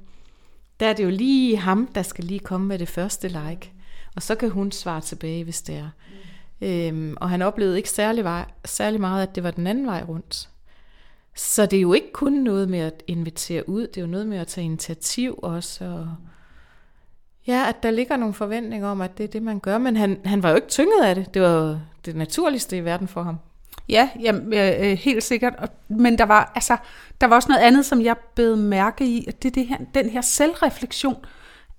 der 0.80 0.88
er 0.88 0.94
det 0.94 1.04
jo 1.04 1.10
lige 1.10 1.58
ham, 1.58 1.88
der 1.96 2.02
skal 2.02 2.24
lige 2.24 2.40
komme 2.40 2.68
med 2.68 2.80
det 2.80 2.90
første 2.90 3.28
like. 3.28 3.72
Og 4.16 4.22
så 4.22 4.36
kan 4.36 4.50
hun 4.50 4.72
svare 4.72 5.02
tilbage, 5.02 5.44
hvis 5.44 5.62
det 5.62 5.76
er. 5.76 5.90
Øhm, 6.66 7.18
og 7.22 7.30
han 7.30 7.42
oplevede 7.42 7.78
ikke 7.78 7.90
særlig, 7.90 8.24
vej, 8.24 8.46
særlig 8.66 9.02
meget, 9.02 9.24
at 9.24 9.36
det 9.36 9.44
var 9.44 9.52
den 9.52 9.68
anden 9.68 9.86
vej 9.86 10.04
rundt. 10.08 10.50
Så 11.36 11.66
det 11.66 11.78
er 11.78 11.82
jo 11.82 11.94
ikke 11.94 12.12
kun 12.14 12.34
noget 12.34 12.70
med 12.70 12.80
at 12.80 13.04
invitere 13.08 13.70
ud, 13.70 13.88
det 13.88 13.98
er 13.98 14.02
jo 14.02 14.08
noget 14.08 14.28
med 14.28 14.38
at 14.38 14.48
tage 14.48 14.66
initiativ 14.66 15.40
også. 15.44 15.86
Og 15.86 16.08
ja, 17.48 17.66
at 17.70 17.84
der 17.84 17.92
ligger 17.92 18.18
nogle 18.18 18.34
forventninger 18.34 18.88
om, 18.88 19.02
at 19.02 19.18
det 19.18 19.24
er 19.24 19.28
det, 19.28 19.44
man 19.44 19.60
gør. 19.60 19.78
Men 19.78 19.96
han, 19.96 20.20
han 20.26 20.44
var 20.44 20.50
jo 20.50 20.56
ikke 20.56 20.68
tynget 20.68 21.04
af 21.04 21.16
det. 21.16 21.34
Det 21.34 21.42
var 21.42 21.50
jo 21.50 21.78
det 22.06 22.16
naturligste 22.16 22.78
i 22.78 22.86
verden 22.86 23.08
for 23.08 23.24
ham. 23.24 23.38
ja 23.90 24.10
jamen, 24.22 24.54
øh, 24.54 24.74
øh 24.80 24.98
helt 24.98 25.24
sikkert. 25.24 25.54
Men 25.88 26.18
der 26.18 26.26
var, 26.26 26.52
altså, 26.56 26.78
der 27.22 27.28
var 27.28 27.36
også 27.36 27.50
noget 27.50 27.62
andet, 27.62 27.86
som 27.86 28.02
jeg 28.02 28.16
bed 28.36 28.56
mærke 28.56 29.06
i, 29.06 29.26
at 29.28 29.44
det 29.44 29.50
er 29.50 29.54
det 29.54 29.68
her, 29.68 29.78
den 29.94 30.10
her 30.10 30.22
selvreflektion. 30.22 31.26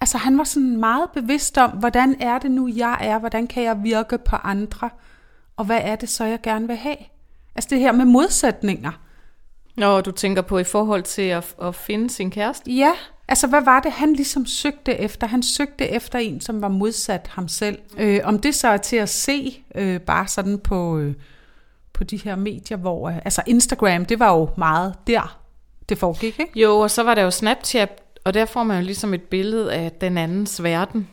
Altså 0.01 0.19
han 0.19 0.39
var 0.39 0.45
sådan 0.45 0.77
meget 0.77 1.11
bevidst 1.15 1.59
om, 1.59 1.71
hvordan 1.71 2.17
er 2.21 2.39
det 2.39 2.51
nu, 2.51 2.69
jeg 2.69 2.99
er? 3.01 3.19
Hvordan 3.19 3.47
kan 3.47 3.63
jeg 3.63 3.83
virke 3.83 4.19
på 4.19 4.37
andre? 4.37 4.91
Og 5.57 5.65
hvad 5.65 5.81
er 5.83 5.97
det 5.97 6.09
så, 6.09 6.25
jeg 6.25 6.41
gerne 6.43 6.67
vil 6.67 6.77
have? 6.77 6.97
Altså 7.55 7.69
det 7.71 7.81
her 7.81 7.93
med 7.93 8.05
modsætninger. 8.05 8.93
Når 9.77 10.01
du 10.01 10.11
tænker 10.11 10.43
på 10.43 10.59
i 10.59 10.65
forhold 10.65 11.03
til 11.03 11.23
at, 11.23 11.55
at 11.63 11.75
finde 11.75 12.11
sin 12.11 12.31
kæreste. 12.31 12.71
Ja, 12.73 12.93
altså 13.29 13.47
hvad 13.47 13.63
var 13.63 13.81
det, 13.81 13.93
han 13.93 14.13
ligesom 14.13 14.47
søgte 14.47 14.95
efter? 15.01 15.27
Han 15.27 15.43
søgte 15.43 15.89
efter 15.89 16.19
en, 16.19 16.41
som 16.41 16.63
var 16.63 16.69
modsat 16.69 17.31
ham 17.33 17.49
selv. 17.49 17.79
Øh, 17.99 18.21
om 18.25 18.39
det 18.39 18.55
så 18.55 18.69
er 18.69 18.77
til 18.77 18.97
at 18.97 19.09
se, 19.09 19.65
øh, 19.75 20.01
bare 20.01 20.29
sådan 20.29 20.59
på, 20.59 20.99
øh, 20.99 21.15
på 21.93 22.05
de 22.05 22.17
her 22.17 22.37
medier, 22.37 22.79
hvor... 22.79 23.09
Øh, 23.09 23.17
altså 23.17 23.43
Instagram, 23.47 24.05
det 24.05 24.19
var 24.19 24.33
jo 24.33 24.49
meget 24.57 24.95
der, 25.07 25.39
det 25.89 25.99
foregik, 25.99 26.41
ikke? 26.41 26.61
Jo, 26.61 26.79
og 26.79 26.91
så 26.91 27.03
var 27.03 27.15
der 27.15 27.23
jo 27.23 27.31
Snapchat, 27.31 28.03
og 28.27 28.35
der 28.35 28.45
får 28.45 28.63
man 28.63 28.79
jo 28.79 28.85
ligesom 28.85 29.15
et 29.15 29.23
billede 29.23 29.73
af 29.73 29.93
den 29.93 30.19
andens 30.19 30.63
verden. 30.63 31.09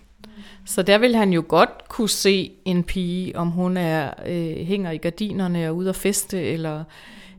Så 0.66 0.82
der 0.82 0.98
vil 0.98 1.16
han 1.16 1.34
jo 1.34 1.44
godt 1.48 1.90
kunne 1.90 2.10
se 2.10 2.52
en 2.66 2.84
pige, 2.84 3.38
om 3.38 3.48
hun 3.48 3.78
er 3.78 4.14
øh, 4.26 4.68
hænger 4.68 4.92
i 4.92 4.98
gardinerne 4.98 5.70
og 5.70 5.76
ude 5.76 5.90
at 5.90 5.96
feste, 5.96 6.42
eller, 6.42 6.84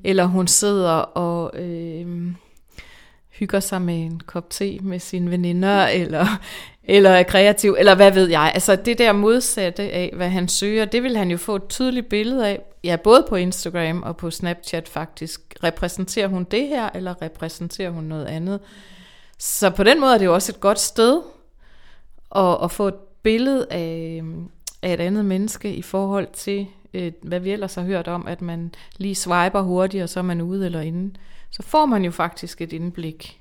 eller 0.04 0.24
hun 0.24 0.46
sidder 0.46 0.92
og 0.92 1.60
øh, 1.60 2.06
hygger 3.30 3.60
sig 3.60 3.82
med 3.82 3.94
en 3.94 4.20
kop 4.26 4.50
te 4.50 4.78
med 4.78 4.98
sine 4.98 5.30
veninder, 5.30 5.86
eller, 5.86 6.26
eller 6.84 7.10
er 7.10 7.22
kreativ, 7.22 7.76
eller 7.78 7.94
hvad 7.94 8.12
ved 8.12 8.28
jeg. 8.28 8.50
Altså 8.54 8.76
det 8.76 8.98
der 8.98 9.12
modsatte 9.12 9.82
af, 9.82 10.12
hvad 10.16 10.28
han 10.28 10.48
søger, 10.48 10.84
det 10.84 11.02
vil 11.02 11.16
han 11.16 11.30
jo 11.30 11.36
få 11.36 11.56
et 11.56 11.68
tydeligt 11.68 12.08
billede 12.08 12.48
af, 12.48 12.60
ja, 12.84 12.96
både 12.96 13.26
på 13.28 13.36
Instagram 13.36 14.02
og 14.02 14.16
på 14.16 14.30
Snapchat 14.30 14.88
faktisk. 14.88 15.40
Repræsenterer 15.64 16.28
hun 16.28 16.44
det 16.44 16.68
her, 16.68 16.88
eller 16.94 17.22
repræsenterer 17.22 17.90
hun 17.90 18.04
noget 18.04 18.26
andet? 18.26 18.60
Så 19.44 19.70
på 19.70 19.82
den 19.82 20.00
måde 20.00 20.14
er 20.14 20.18
det 20.18 20.24
jo 20.24 20.34
også 20.34 20.52
et 20.52 20.60
godt 20.60 20.80
sted 20.80 21.20
at, 22.36 22.58
at 22.62 22.70
få 22.70 22.88
et 22.88 22.94
billede 23.22 23.66
af, 23.70 24.22
af 24.82 24.94
et 24.94 25.00
andet 25.00 25.24
menneske 25.24 25.74
i 25.74 25.82
forhold 25.82 26.28
til, 26.32 26.66
øh, 26.94 27.12
hvad 27.22 27.40
vi 27.40 27.50
ellers 27.50 27.74
har 27.74 27.82
hørt 27.82 28.08
om, 28.08 28.26
at 28.26 28.42
man 28.42 28.74
lige 28.96 29.14
swiper 29.14 29.60
hurtigt, 29.60 30.02
og 30.02 30.08
så 30.08 30.20
er 30.20 30.24
man 30.24 30.40
ude 30.40 30.66
eller 30.66 30.80
inde. 30.80 31.14
Så 31.50 31.62
får 31.62 31.86
man 31.86 32.04
jo 32.04 32.10
faktisk 32.10 32.60
et 32.60 32.72
indblik 32.72 33.40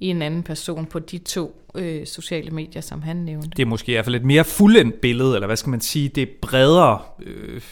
i 0.00 0.06
en 0.06 0.22
anden 0.22 0.42
person 0.42 0.86
på 0.86 0.98
de 0.98 1.18
to 1.18 1.62
øh, 1.74 2.06
sociale 2.06 2.50
medier, 2.50 2.82
som 2.82 3.02
han 3.02 3.16
nævnte. 3.16 3.50
Det 3.56 3.62
er 3.62 3.66
måske 3.66 3.92
i 3.92 3.94
hvert 3.94 4.04
fald 4.04 4.16
et 4.16 4.24
mere 4.24 4.44
fuldendt 4.44 5.00
billede, 5.00 5.34
eller 5.34 5.46
hvad 5.46 5.56
skal 5.56 5.70
man 5.70 5.80
sige, 5.80 6.08
det 6.08 6.22
er 6.22 6.32
bredere 6.42 7.00
øh, 7.22 7.62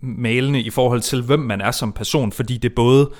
malende 0.00 0.60
i 0.60 0.70
forhold 0.70 1.00
til, 1.00 1.22
hvem 1.22 1.40
man 1.40 1.60
er 1.60 1.70
som 1.70 1.92
person, 1.92 2.32
fordi 2.32 2.56
det 2.56 2.74
både 2.74 3.10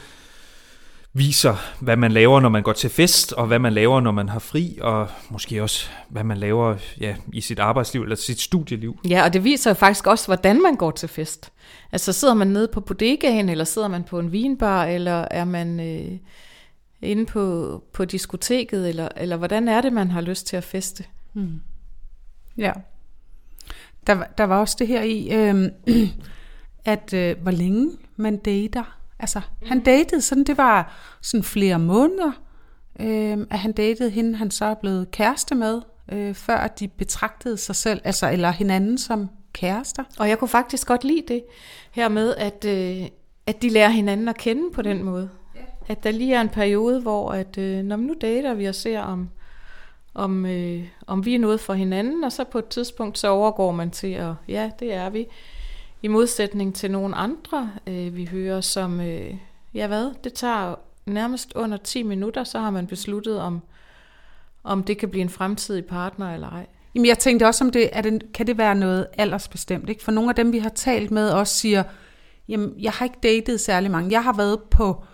viser, 1.16 1.54
hvad 1.80 1.96
man 1.96 2.12
laver, 2.12 2.40
når 2.40 2.48
man 2.48 2.62
går 2.62 2.72
til 2.72 2.90
fest, 2.90 3.32
og 3.32 3.46
hvad 3.46 3.58
man 3.58 3.72
laver, 3.72 4.00
når 4.00 4.10
man 4.12 4.28
har 4.28 4.38
fri, 4.38 4.78
og 4.82 5.08
måske 5.30 5.62
også, 5.62 5.88
hvad 6.08 6.24
man 6.24 6.36
laver 6.38 6.76
ja, 7.00 7.16
i 7.32 7.40
sit 7.40 7.58
arbejdsliv 7.58 8.02
eller 8.02 8.16
sit 8.16 8.40
studieliv. 8.40 8.98
Ja, 9.08 9.24
og 9.24 9.32
det 9.32 9.44
viser 9.44 9.70
jo 9.70 9.74
faktisk 9.74 10.06
også, 10.06 10.26
hvordan 10.26 10.62
man 10.62 10.76
går 10.76 10.90
til 10.90 11.08
fest. 11.08 11.52
Altså 11.92 12.12
sidder 12.12 12.34
man 12.34 12.46
nede 12.48 12.68
på 12.68 12.80
bodegaen, 12.80 13.48
eller 13.48 13.64
sidder 13.64 13.88
man 13.88 14.04
på 14.04 14.18
en 14.18 14.32
vinbar, 14.32 14.84
eller 14.84 15.28
er 15.30 15.44
man 15.44 15.80
øh, 15.80 16.18
inde 17.02 17.26
på, 17.26 17.82
på 17.92 18.04
diskoteket, 18.04 18.88
eller, 18.88 19.08
eller 19.16 19.36
hvordan 19.36 19.68
er 19.68 19.80
det, 19.80 19.92
man 19.92 20.10
har 20.10 20.20
lyst 20.20 20.46
til 20.46 20.56
at 20.56 20.64
feste? 20.64 21.04
Ja. 22.58 22.72
Der, 24.06 24.12
var- 24.12 24.30
der 24.38 24.44
var 24.44 24.60
også 24.60 24.76
det 24.78 24.86
her 24.86 25.02
i, 25.02 25.28
øh, 25.32 25.64
at 26.84 27.12
øh, 27.12 27.36
hvor 27.42 27.50
længe 27.50 27.90
man 28.16 28.36
dater. 28.36 28.96
Altså, 29.18 29.40
han 29.66 29.80
datede 29.80 30.20
sådan, 30.20 30.44
det 30.44 30.58
var 30.58 30.92
sådan 31.22 31.44
flere 31.44 31.78
måneder, 31.78 32.32
øh, 33.00 33.38
at 33.50 33.58
han 33.58 33.72
datede 33.72 34.10
hende, 34.10 34.36
han 34.36 34.50
så 34.50 34.64
er 34.64 34.74
blevet 34.74 35.10
kæreste 35.10 35.54
med. 35.54 35.82
øh, 36.12 36.34
før 36.34 36.66
de 36.66 36.88
betragtede 36.88 37.56
sig 37.56 37.76
selv, 37.76 38.00
altså 38.04 38.30
eller 38.30 38.50
hinanden 38.50 38.98
som 38.98 39.28
kærester. 39.52 40.04
Og 40.18 40.28
jeg 40.28 40.38
kunne 40.38 40.48
faktisk 40.48 40.86
godt 40.86 41.04
lide 41.04 41.22
det 41.28 41.44
her 41.90 42.08
med, 42.08 42.34
at, 42.34 42.64
øh, 42.64 43.08
at 43.46 43.62
de 43.62 43.68
lærer 43.68 43.88
hinanden 43.88 44.28
at 44.28 44.36
kende 44.38 44.70
på 44.72 44.82
den 44.82 45.02
måde. 45.02 45.30
Ja. 45.54 45.60
At 45.88 46.04
der 46.04 46.10
lige 46.10 46.34
er 46.34 46.40
en 46.40 46.48
periode, 46.48 47.00
hvor 47.00 47.30
at, 47.30 47.58
øh, 47.58 47.82
når 47.82 47.96
nu 47.96 48.14
dater 48.20 48.54
vi 48.54 48.64
og 48.64 48.74
ser, 48.74 49.00
om, 49.00 49.28
om, 50.14 50.46
øh, 50.46 50.84
om 51.06 51.24
vi 51.24 51.34
er 51.34 51.38
noget 51.38 51.60
for 51.60 51.74
hinanden, 51.74 52.24
og 52.24 52.32
så 52.32 52.44
på 52.44 52.58
et 52.58 52.68
tidspunkt, 52.68 53.18
så 53.18 53.28
overgår 53.28 53.72
man 53.72 53.90
til, 53.90 54.12
at 54.12 54.32
ja, 54.48 54.70
det 54.80 54.94
er 54.94 55.10
vi. 55.10 55.26
I 56.02 56.08
modsætning 56.08 56.74
til 56.74 56.90
nogle 56.90 57.16
andre, 57.16 57.70
øh, 57.86 58.16
vi 58.16 58.24
hører, 58.24 58.60
som, 58.60 59.00
øh, 59.00 59.34
ja 59.74 59.86
hvad, 59.86 60.14
det 60.24 60.32
tager 60.32 60.74
nærmest 61.06 61.52
under 61.54 61.76
10 61.76 62.02
minutter, 62.02 62.44
så 62.44 62.58
har 62.58 62.70
man 62.70 62.86
besluttet, 62.86 63.40
om, 63.40 63.60
om 64.64 64.82
det 64.82 64.98
kan 64.98 65.08
blive 65.10 65.22
en 65.22 65.28
fremtidig 65.28 65.84
partner 65.84 66.34
eller 66.34 66.50
ej. 66.50 66.66
Jamen 66.94 67.06
jeg 67.06 67.18
tænkte 67.18 67.46
også, 67.46 67.64
om 67.64 67.70
det, 67.70 67.90
er 67.92 68.02
det, 68.02 68.22
kan 68.34 68.46
det 68.46 68.58
være 68.58 68.74
noget 68.74 69.06
aldersbestemt? 69.18 69.88
Ikke? 69.88 70.04
For 70.04 70.12
nogle 70.12 70.30
af 70.30 70.34
dem, 70.34 70.52
vi 70.52 70.58
har 70.58 70.68
talt 70.68 71.10
med, 71.10 71.30
også 71.30 71.54
siger, 71.54 71.84
jamen 72.48 72.74
jeg 72.78 72.92
har 72.92 73.04
ikke 73.04 73.18
datet 73.22 73.60
særlig 73.60 73.90
mange. 73.90 74.12
Jeg 74.12 74.24
har 74.24 74.32
været 74.32 74.62
på, 74.62 75.04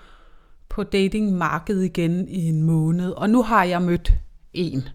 på 0.68 0.82
datingmarkedet 0.82 1.84
igen 1.84 2.28
i 2.28 2.48
en 2.48 2.62
måned, 2.62 3.10
og 3.10 3.30
nu 3.30 3.42
har 3.42 3.64
jeg 3.64 3.82
mødt 3.82 4.12
en. 4.52 4.88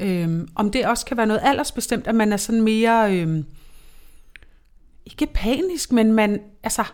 Øhm, 0.00 0.48
om 0.54 0.70
det 0.70 0.86
også 0.86 1.06
kan 1.06 1.16
være 1.16 1.26
noget 1.26 1.40
aldersbestemt, 1.44 2.06
at 2.06 2.14
man 2.14 2.32
er 2.32 2.36
sådan 2.36 2.62
mere, 2.62 3.16
øhm, 3.16 3.44
ikke 5.06 5.26
panisk, 5.34 5.92
men 5.92 6.12
man, 6.12 6.40
altså, 6.62 6.84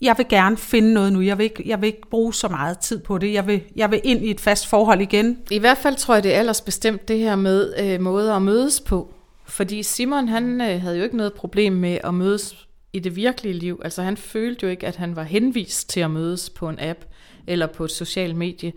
jeg 0.00 0.14
vil 0.18 0.26
gerne 0.28 0.56
finde 0.56 0.94
noget 0.94 1.12
nu. 1.12 1.20
Jeg 1.20 1.38
vil 1.38 1.44
ikke, 1.44 1.62
jeg 1.66 1.80
vil 1.80 1.86
ikke 1.86 2.08
bruge 2.10 2.34
så 2.34 2.48
meget 2.48 2.78
tid 2.78 2.98
på 2.98 3.18
det. 3.18 3.32
Jeg 3.32 3.46
vil, 3.46 3.62
jeg 3.76 3.90
vil 3.90 4.00
ind 4.04 4.24
i 4.24 4.30
et 4.30 4.40
fast 4.40 4.66
forhold 4.66 5.00
igen. 5.00 5.38
I 5.50 5.58
hvert 5.58 5.78
fald 5.78 5.96
tror 5.96 6.14
jeg, 6.14 6.22
det 6.22 6.34
er 6.34 6.38
aldersbestemt 6.38 7.08
det 7.08 7.18
her 7.18 7.36
med 7.36 7.74
øh, 7.78 8.00
måder 8.00 8.34
at 8.34 8.42
mødes 8.42 8.80
på. 8.80 9.14
Fordi 9.44 9.82
Simon, 9.82 10.28
han 10.28 10.60
øh, 10.60 10.80
havde 10.80 10.96
jo 10.96 11.04
ikke 11.04 11.16
noget 11.16 11.32
problem 11.32 11.72
med 11.72 11.98
at 12.04 12.14
mødes 12.14 12.68
i 12.92 12.98
det 12.98 13.16
virkelige 13.16 13.54
liv. 13.54 13.80
Altså 13.84 14.02
han 14.02 14.16
følte 14.16 14.66
jo 14.66 14.70
ikke, 14.70 14.86
at 14.86 14.96
han 14.96 15.16
var 15.16 15.22
henvist 15.22 15.90
til 15.90 16.00
at 16.00 16.10
mødes 16.10 16.50
på 16.50 16.68
en 16.68 16.78
app 16.80 16.98
eller 17.46 17.66
på 17.66 17.84
et 17.84 17.90
socialt 17.90 18.36
medie. 18.36 18.72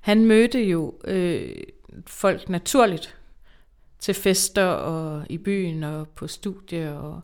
Han 0.00 0.24
mødte 0.24 0.62
jo 0.62 0.94
øh, 1.04 1.50
folk 2.06 2.48
naturligt 2.48 3.16
til 3.98 4.14
fester 4.14 4.64
og 4.64 5.26
i 5.30 5.38
byen 5.38 5.82
og 5.82 6.08
på 6.08 6.26
studie 6.26 6.98
og 6.98 7.20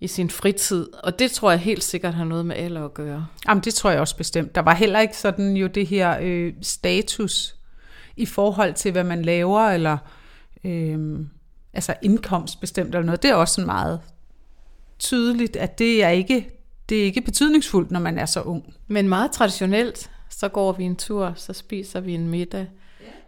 i 0.00 0.06
sin 0.06 0.30
fritid. 0.30 0.86
Og 1.04 1.18
det 1.18 1.30
tror 1.30 1.50
jeg 1.50 1.60
helt 1.60 1.84
sikkert 1.84 2.14
har 2.14 2.24
noget 2.24 2.46
med 2.46 2.56
alder 2.56 2.84
at 2.84 2.94
gøre. 2.94 3.26
Jamen 3.48 3.64
det 3.64 3.74
tror 3.74 3.90
jeg 3.90 4.00
også 4.00 4.16
bestemt. 4.16 4.54
Der 4.54 4.60
var 4.60 4.74
heller 4.74 5.00
ikke 5.00 5.16
sådan 5.16 5.56
jo 5.56 5.66
det 5.66 5.86
her 5.86 6.18
øh, 6.20 6.52
status 6.62 7.56
i 8.16 8.26
forhold 8.26 8.74
til, 8.74 8.92
hvad 8.92 9.04
man 9.04 9.22
laver, 9.22 9.60
eller 9.60 9.98
øh, 10.64 11.20
altså 11.72 11.94
indkomst 12.02 12.60
bestemt 12.60 12.94
eller 12.94 13.06
noget. 13.06 13.22
Det 13.22 13.30
er 13.30 13.34
også 13.34 13.54
sådan 13.54 13.66
meget 13.66 14.00
tydeligt, 14.98 15.56
at 15.56 15.78
det 15.78 16.04
er 16.04 16.08
ikke 16.08 16.50
det 16.88 17.00
er 17.00 17.04
ikke 17.04 17.20
betydningsfuldt, 17.20 17.90
når 17.90 18.00
man 18.00 18.18
er 18.18 18.26
så 18.26 18.40
ung. 18.42 18.74
Men 18.88 19.08
meget 19.08 19.30
traditionelt, 19.30 20.10
så 20.30 20.48
går 20.48 20.72
vi 20.72 20.84
en 20.84 20.96
tur, 20.96 21.32
så 21.36 21.52
spiser 21.52 22.00
vi 22.00 22.14
en 22.14 22.28
middag, 22.28 22.66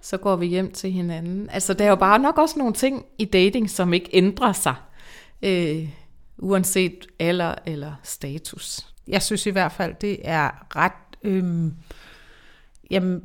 så 0.00 0.16
går 0.16 0.36
vi 0.36 0.46
hjem 0.46 0.72
til 0.72 0.92
hinanden. 0.92 1.50
Altså, 1.50 1.74
der 1.74 1.84
er 1.84 1.88
jo 1.88 1.96
bare 1.96 2.18
nok 2.18 2.38
også 2.38 2.58
nogle 2.58 2.74
ting 2.74 3.04
i 3.18 3.24
dating, 3.24 3.70
som 3.70 3.92
ikke 3.92 4.08
ændrer 4.12 4.52
sig, 4.52 4.74
øh, 5.42 5.88
uanset 6.42 7.06
alder 7.18 7.54
eller 7.66 7.94
status. 8.02 8.86
Jeg 9.08 9.22
synes 9.22 9.46
i 9.46 9.50
hvert 9.50 9.72
fald, 9.72 9.94
det 10.00 10.18
er 10.24 10.76
ret 10.76 10.92
øh, 11.22 11.72
jamen, 12.90 13.22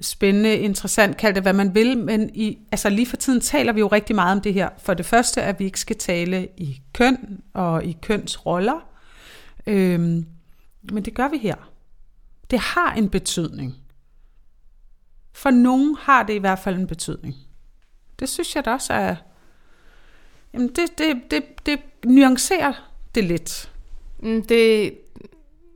spændende, 0.00 0.56
interessant, 0.56 1.16
kald 1.16 1.34
det 1.34 1.42
hvad 1.42 1.52
man 1.52 1.74
vil, 1.74 1.98
men 1.98 2.30
i, 2.34 2.58
altså 2.72 2.90
lige 2.90 3.06
for 3.06 3.16
tiden 3.16 3.40
taler 3.40 3.72
vi 3.72 3.80
jo 3.80 3.86
rigtig 3.86 4.16
meget 4.16 4.36
om 4.36 4.40
det 4.40 4.54
her. 4.54 4.68
For 4.78 4.94
det 4.94 5.06
første, 5.06 5.42
at 5.42 5.58
vi 5.58 5.64
ikke 5.64 5.80
skal 5.80 5.96
tale 5.96 6.48
i 6.56 6.82
køn 6.94 7.42
og 7.54 7.84
i 7.84 7.96
kønsroller, 8.02 8.88
øh, 9.66 10.00
men 10.92 11.04
det 11.04 11.14
gør 11.14 11.28
vi 11.28 11.38
her. 11.38 11.56
Det 12.50 12.58
har 12.58 12.94
en 12.94 13.08
betydning. 13.08 13.76
For 15.32 15.50
nogen 15.50 15.96
har 16.00 16.22
det 16.22 16.34
i 16.34 16.38
hvert 16.38 16.58
fald 16.58 16.76
en 16.76 16.86
betydning. 16.86 17.36
Det 18.18 18.28
synes 18.28 18.56
jeg 18.56 18.64
da 18.64 18.72
også 18.72 18.92
er... 18.92 19.16
Jamen 20.54 20.68
det, 20.68 20.98
det, 20.98 21.30
det, 21.30 21.66
det 21.66 21.80
nuancerer 22.04 22.90
det 23.14 23.24
lidt. 23.24 23.72
Mm, 24.18 24.42
det, 24.42 24.94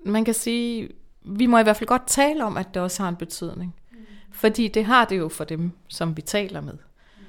man 0.06 0.24
kan 0.24 0.34
sige, 0.34 0.88
vi 1.24 1.46
må 1.46 1.58
i 1.58 1.62
hvert 1.62 1.76
fald 1.76 1.88
godt 1.88 2.06
tale 2.06 2.44
om, 2.44 2.56
at 2.56 2.74
det 2.74 2.82
også 2.82 3.02
har 3.02 3.08
en 3.08 3.16
betydning. 3.16 3.74
Mm. 3.90 3.98
Fordi 4.32 4.68
det 4.68 4.84
har 4.84 5.04
det 5.04 5.18
jo 5.18 5.28
for 5.28 5.44
dem, 5.44 5.72
som 5.88 6.16
vi 6.16 6.22
taler 6.22 6.60
med. 6.60 6.72
Mm. 6.72 7.24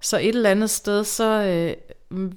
Så 0.00 0.18
et 0.18 0.28
eller 0.28 0.50
andet 0.50 0.70
sted, 0.70 1.04
så 1.04 1.42
øh, 2.10 2.32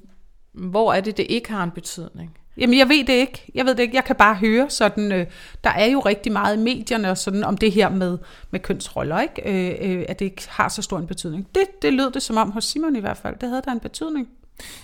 hvor 0.52 0.92
er 0.92 1.00
det, 1.00 1.16
det 1.16 1.26
ikke 1.28 1.50
har 1.50 1.64
en 1.64 1.70
betydning? 1.70 2.36
Jamen, 2.58 2.78
jeg 2.78 2.88
ved 2.88 3.04
det 3.04 3.12
ikke. 3.12 3.50
Jeg 3.54 3.66
ved 3.66 3.74
det 3.74 3.82
ikke. 3.82 3.96
Jeg 3.96 4.04
kan 4.04 4.16
bare 4.16 4.34
høre 4.34 4.70
sådan, 4.70 5.12
øh, 5.12 5.26
der 5.64 5.70
er 5.70 5.86
jo 5.86 6.00
rigtig 6.00 6.32
meget 6.32 6.56
i 6.56 6.60
medierne 6.60 7.10
og 7.10 7.18
sådan, 7.18 7.44
om 7.44 7.56
det 7.56 7.72
her 7.72 7.88
med, 7.88 8.18
med 8.50 8.60
kønsroller, 8.60 9.20
ikke? 9.20 9.42
Øh, 9.44 9.98
øh, 9.98 10.04
at 10.08 10.18
det 10.18 10.24
ikke 10.24 10.48
har 10.48 10.68
så 10.68 10.82
stor 10.82 10.98
en 10.98 11.06
betydning. 11.06 11.48
Det, 11.54 11.82
det 11.82 11.92
lød 11.92 12.10
det 12.10 12.22
som 12.22 12.36
om 12.36 12.50
hos 12.50 12.64
Simon 12.64 12.96
i 12.96 13.00
hvert 13.00 13.16
fald. 13.16 13.36
Det 13.40 13.48
havde 13.48 13.62
der 13.64 13.72
en 13.72 13.80
betydning. 13.80 14.28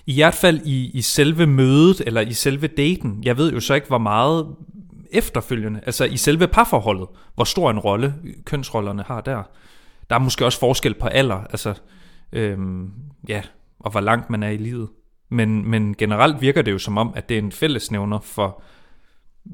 I 0.06 0.14
hvert 0.14 0.34
fald 0.34 0.60
i, 0.64 0.90
i 0.94 1.02
selve 1.02 1.46
mødet, 1.46 2.02
eller 2.06 2.20
i 2.20 2.32
selve 2.32 2.66
daten. 2.66 3.24
Jeg 3.24 3.36
ved 3.36 3.52
jo 3.52 3.60
så 3.60 3.74
ikke, 3.74 3.86
hvor 3.86 3.98
meget 3.98 4.46
efterfølgende, 5.10 5.80
altså 5.86 6.04
i 6.04 6.16
selve 6.16 6.48
parforholdet, 6.48 7.08
hvor 7.34 7.44
stor 7.44 7.70
en 7.70 7.78
rolle 7.78 8.14
kønsrollerne 8.44 9.02
har 9.02 9.20
der. 9.20 9.42
Der 10.10 10.16
er 10.16 10.20
måske 10.20 10.44
også 10.44 10.58
forskel 10.58 10.94
på 10.94 11.06
alder, 11.06 11.44
altså, 11.44 11.74
øhm, 12.32 12.90
ja, 13.28 13.42
og 13.78 13.90
hvor 13.90 14.00
langt 14.00 14.30
man 14.30 14.42
er 14.42 14.48
i 14.48 14.56
livet. 14.56 14.88
Men, 15.28 15.70
men 15.70 15.94
generelt 15.94 16.40
virker 16.40 16.62
det 16.62 16.72
jo 16.72 16.78
som 16.78 16.98
om, 16.98 17.12
at 17.16 17.28
det 17.28 17.34
er 17.34 17.38
en 17.38 17.52
fællesnævner 17.52 18.20
for 18.20 18.62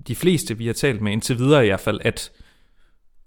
de 0.07 0.14
fleste, 0.14 0.59
vi 0.59 0.66
har 0.66 0.74
talt 0.74 1.00
med 1.00 1.12
indtil 1.12 1.38
videre 1.38 1.64
i 1.64 1.68
hvert 1.68 1.81
fald, 1.81 2.00
at 2.04 2.33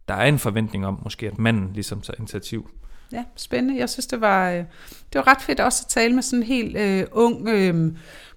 der 0.07 0.13
er 0.13 0.25
en 0.25 0.39
forventning 0.39 0.85
om 0.85 0.99
måske, 1.03 1.27
at 1.27 1.37
manden 1.37 1.73
ligesom 1.73 2.01
tager 2.01 2.17
initiativ. 2.19 2.69
Ja, 3.11 3.23
spændende. 3.35 3.79
Jeg 3.79 3.89
synes, 3.89 4.07
det 4.07 4.21
var, 4.21 4.49
øh, 4.49 4.57
det 4.57 5.15
var 5.15 5.27
ret 5.27 5.41
fedt 5.41 5.59
også 5.59 5.83
at 5.85 5.89
tale 5.89 6.15
med 6.15 6.23
sådan 6.23 6.39
en 6.39 6.43
helt 6.43 6.77
øh, 6.77 7.05
ung, 7.11 7.49
øh, 7.49 7.91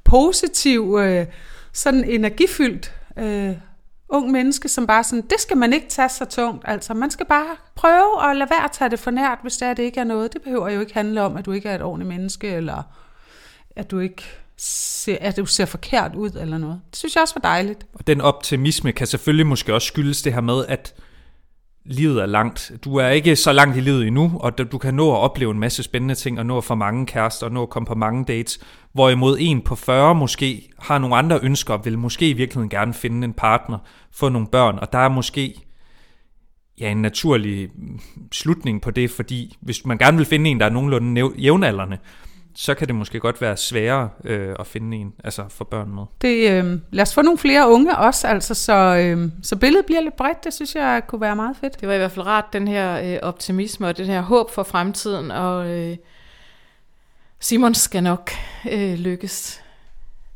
positiv, 0.05 0.99
øh, 1.01 1.27
sådan 1.73 2.05
energifyldt 2.05 2.93
øh, 3.19 3.57
ung 4.09 4.31
menneske, 4.31 4.69
som 4.69 4.87
bare 4.87 5.05
sådan, 5.05 5.23
det 5.23 5.41
skal 5.41 5.57
man 5.57 5.73
ikke 5.73 5.89
tage 5.89 6.09
så 6.09 6.25
tungt. 6.25 6.65
Altså, 6.69 6.95
man 6.95 7.11
skal 7.11 7.27
bare 7.27 7.57
prøve 7.75 8.31
at 8.31 8.37
lade 8.37 8.51
være 8.51 8.65
at 8.65 8.73
tage 8.73 8.91
det 8.91 8.99
for 8.99 9.11
nært, 9.11 9.39
hvis 9.43 9.57
det, 9.57 9.69
er, 9.69 9.75
det 9.75 9.83
ikke 9.83 10.01
er 10.01 10.05
noget. 10.05 10.33
Det 10.33 10.43
behøver 10.43 10.69
jo 10.69 10.81
ikke 10.81 10.95
handle 10.95 11.23
om, 11.23 11.37
at 11.37 11.47
du 11.47 11.53
ikke 11.53 11.69
er 11.69 11.75
et 11.75 11.83
ordentligt 11.83 12.09
menneske, 12.09 12.49
eller 12.49 12.83
at 13.77 13.91
du 13.91 13.99
ikke 13.99 14.23
ser, 14.57 15.17
at 15.21 15.37
du 15.37 15.47
ser 15.47 15.65
forkert 15.65 16.15
ud 16.15 16.31
eller 16.31 16.59
noget. 16.59 16.81
Det 16.91 16.99
synes 16.99 17.15
jeg 17.15 17.23
også 17.23 17.35
var 17.43 17.49
dejligt. 17.49 17.87
Og 17.95 18.07
den 18.07 18.21
optimisme 18.21 18.93
kan 18.93 19.07
selvfølgelig 19.07 19.47
måske 19.47 19.75
også 19.75 19.87
skyldes 19.87 20.23
det 20.23 20.33
her 20.33 20.41
med, 20.41 20.65
at 20.69 20.95
livet 21.85 22.23
er 22.23 22.27
langt. 22.27 22.73
Du 22.85 22.97
er 22.97 23.09
ikke 23.09 23.37
så 23.37 23.53
langt 23.53 23.77
i 23.77 23.81
livet 23.81 24.07
endnu, 24.07 24.33
og 24.41 24.59
du 24.59 24.79
kan 24.79 24.95
nå 24.95 25.13
at 25.13 25.19
opleve 25.19 25.51
en 25.51 25.59
masse 25.59 25.83
spændende 25.83 26.15
ting, 26.15 26.39
og 26.39 26.47
nå 26.47 26.59
at 26.59 26.65
få 26.65 26.75
mange 26.75 27.07
kærester, 27.07 27.47
og 27.47 27.53
nå 27.53 27.63
at 27.63 27.71
komme 27.71 27.87
på 27.87 27.95
mange 27.95 28.25
dates. 28.25 28.61
Hvorimod 28.93 29.37
en 29.41 29.61
på 29.61 29.75
40 29.75 30.15
måske 30.15 30.69
har 30.79 30.99
nogle 30.99 31.17
andre 31.17 31.39
ønsker, 31.43 31.75
og 31.75 31.85
vil 31.85 31.99
måske 31.99 32.29
i 32.29 32.33
virkeligheden 32.33 32.71
gerne 32.71 32.95
finde 32.95 33.25
en 33.25 33.33
partner, 33.33 33.79
få 34.13 34.29
nogle 34.29 34.49
børn, 34.49 34.79
og 34.79 34.93
der 34.93 34.99
er 34.99 35.09
måske 35.09 35.55
ja, 36.81 36.91
en 36.91 37.03
naturlig 37.03 37.71
slutning 38.33 38.83
på 38.83 38.91
det, 38.91 39.11
fordi 39.11 39.57
hvis 39.61 39.87
man 39.87 39.99
gerne 39.99 40.17
vil 40.17 40.27
finde 40.27 40.51
en, 40.51 40.61
der 40.61 40.67
er 40.67 40.71
nogenlunde 40.71 41.31
jævnaldrende, 41.39 41.99
så 42.55 42.75
kan 42.75 42.87
det 42.87 42.95
måske 42.95 43.21
godt 43.21 43.41
være 43.41 43.57
sværere 43.57 44.09
øh, 44.25 44.57
at 44.59 44.67
finde 44.67 44.97
en, 44.97 45.15
altså 45.25 45.45
for 45.49 45.65
børn 45.65 45.95
med. 45.95 46.03
Det, 46.21 46.51
øh, 46.51 46.81
lad 46.91 47.03
os 47.03 47.15
få 47.15 47.23
nogle 47.23 47.39
flere 47.39 47.71
unge 47.71 47.97
også, 47.97 48.27
altså, 48.27 48.55
så, 48.55 48.73
øh, 48.73 49.31
så 49.43 49.57
billedet 49.57 49.87
bliver 49.87 50.01
lidt 50.01 50.17
bredt, 50.17 50.45
det 50.45 50.55
synes 50.55 50.75
jeg 50.75 51.03
kunne 51.07 51.21
være 51.21 51.37
meget 51.37 51.57
fedt. 51.57 51.81
Det 51.81 51.89
var 51.89 51.95
i 51.95 51.99
hvert 51.99 52.13
fald 52.13 52.27
rart, 52.27 52.45
den 52.53 52.69
her 52.69 53.15
øh, 53.15 53.19
optimisme 53.23 53.87
og 53.87 53.97
den 53.97 54.07
her 54.07 54.21
håb 54.21 54.51
for 54.51 54.63
fremtiden, 54.63 55.31
og 55.31 55.71
øh, 55.71 55.97
Simon 57.41 57.75
skal 57.75 58.03
nok 58.03 58.31
øh, 58.71 58.95
lykkes. 58.95 59.61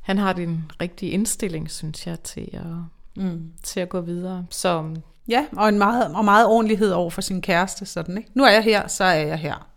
Han 0.01 0.19
har 0.19 0.33
den 0.33 0.71
rigtige 0.81 1.13
indstilling, 1.13 1.71
synes 1.71 2.07
jeg, 2.07 2.21
til 2.21 2.49
at, 2.53 3.25
mm. 3.25 3.53
til 3.63 3.81
at 3.81 3.89
gå 3.89 4.01
videre. 4.01 4.47
Så, 4.51 4.95
ja, 5.29 5.47
og 5.53 5.69
en 5.69 5.79
meget, 5.79 6.17
og 6.17 6.25
meget 6.25 6.47
ordentlighed 6.47 6.91
over 6.91 7.11
for 7.11 7.21
sin 7.21 7.43
kæreste, 7.43 7.87
sådan, 7.87 8.19
ikke? 8.19 8.31
Nu 8.35 8.45
er 8.45 8.51
jeg 8.51 8.63
her, 8.63 8.89
så 8.89 9.05
er 9.05 9.27
jeg 9.27 9.39
her. 9.39 9.69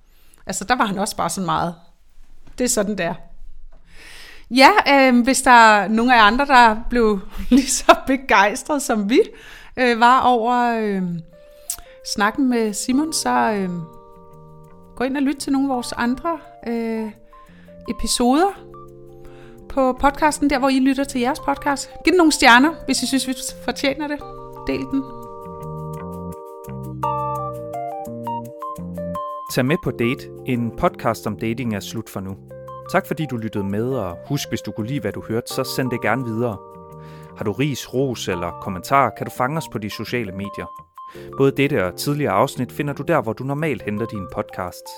Altså, 0.46 0.64
der 0.64 0.76
var 0.76 0.86
han 0.86 0.98
også 0.98 1.16
bare 1.16 1.30
sådan 1.30 1.46
meget 1.46 1.76
det 2.58 2.64
er 2.64 2.70
sådan, 2.70 2.98
der. 2.98 3.14
Ja, 4.52 4.70
øh, 4.90 5.24
hvis 5.24 5.42
der 5.42 5.52
er 5.52 5.88
nogle 5.88 6.16
af 6.16 6.24
andre, 6.24 6.46
der 6.46 6.76
blev 6.90 7.20
lige 7.50 7.70
så 7.70 7.96
begejstret, 8.08 8.82
som 8.82 9.10
vi 9.10 9.20
øh, 9.78 10.00
var 10.00 10.22
over 10.22 10.80
øh, 10.80 11.04
snakken 12.16 12.50
med 12.50 12.74
Simon, 12.74 13.14
så 13.14 13.52
øh, 13.52 13.70
gå 14.96 15.04
ind 15.04 15.18
og 15.18 15.24
lyt 15.24 15.36
til 15.36 15.54
nogle 15.54 15.70
af 15.70 15.76
vores 15.76 15.92
andre 15.92 16.40
øh, 16.68 17.12
episoder 17.90 18.62
på 19.70 19.94
podcasten, 19.94 20.50
der 20.50 20.60
hvor 20.60 20.70
I 20.70 20.80
lytter 20.80 21.04
til 21.04 21.22
jeres 21.22 21.40
podcast. 21.40 21.90
Giv 22.04 22.12
den 22.12 22.18
nogle 22.18 22.32
stjerner, 22.32 22.74
hvis 22.86 23.04
I 23.04 23.08
synes, 23.08 23.28
vi 23.28 23.34
fortjener 23.66 24.08
det. 24.08 24.20
Del 24.68 24.80
den. 24.80 25.21
Tag 29.56 29.66
med 29.66 29.78
på 29.84 29.92
Date, 29.92 30.30
en 30.46 30.72
podcast 30.78 31.28
om 31.28 31.38
dating 31.40 31.76
er 31.76 31.80
slut 31.80 32.10
for 32.10 32.20
nu. 32.20 32.38
Tak 32.92 33.08
fordi 33.08 33.26
du 33.32 33.38
lyttede 33.38 33.64
med, 33.64 33.90
og 33.94 34.18
husk, 34.28 34.50
hvis 34.50 34.62
du 34.62 34.72
kunne 34.72 34.88
lide, 34.88 35.00
hvad 35.00 35.12
du 35.12 35.24
hørte, 35.28 35.54
så 35.54 35.64
send 35.64 35.92
det 35.92 36.02
gerne 36.02 36.26
videre. 36.26 36.58
Har 37.38 37.44
du 37.46 37.52
ris, 37.52 37.94
ros 37.94 38.28
eller 38.28 38.60
kommentar, 38.62 39.10
kan 39.18 39.26
du 39.26 39.32
fange 39.38 39.58
os 39.58 39.70
på 39.72 39.78
de 39.78 39.90
sociale 39.90 40.32
medier. 40.32 40.66
Både 41.38 41.52
dette 41.52 41.86
og 41.86 41.96
tidligere 41.96 42.34
afsnit 42.34 42.72
finder 42.72 42.94
du 42.94 43.04
der, 43.04 43.22
hvor 43.22 43.34
du 43.34 43.44
normalt 43.44 43.82
henter 43.82 44.06
dine 44.06 44.28
podcasts. 44.34 44.92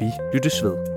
Vi 0.00 0.06
lyttes 0.34 0.64
ved. 0.64 0.95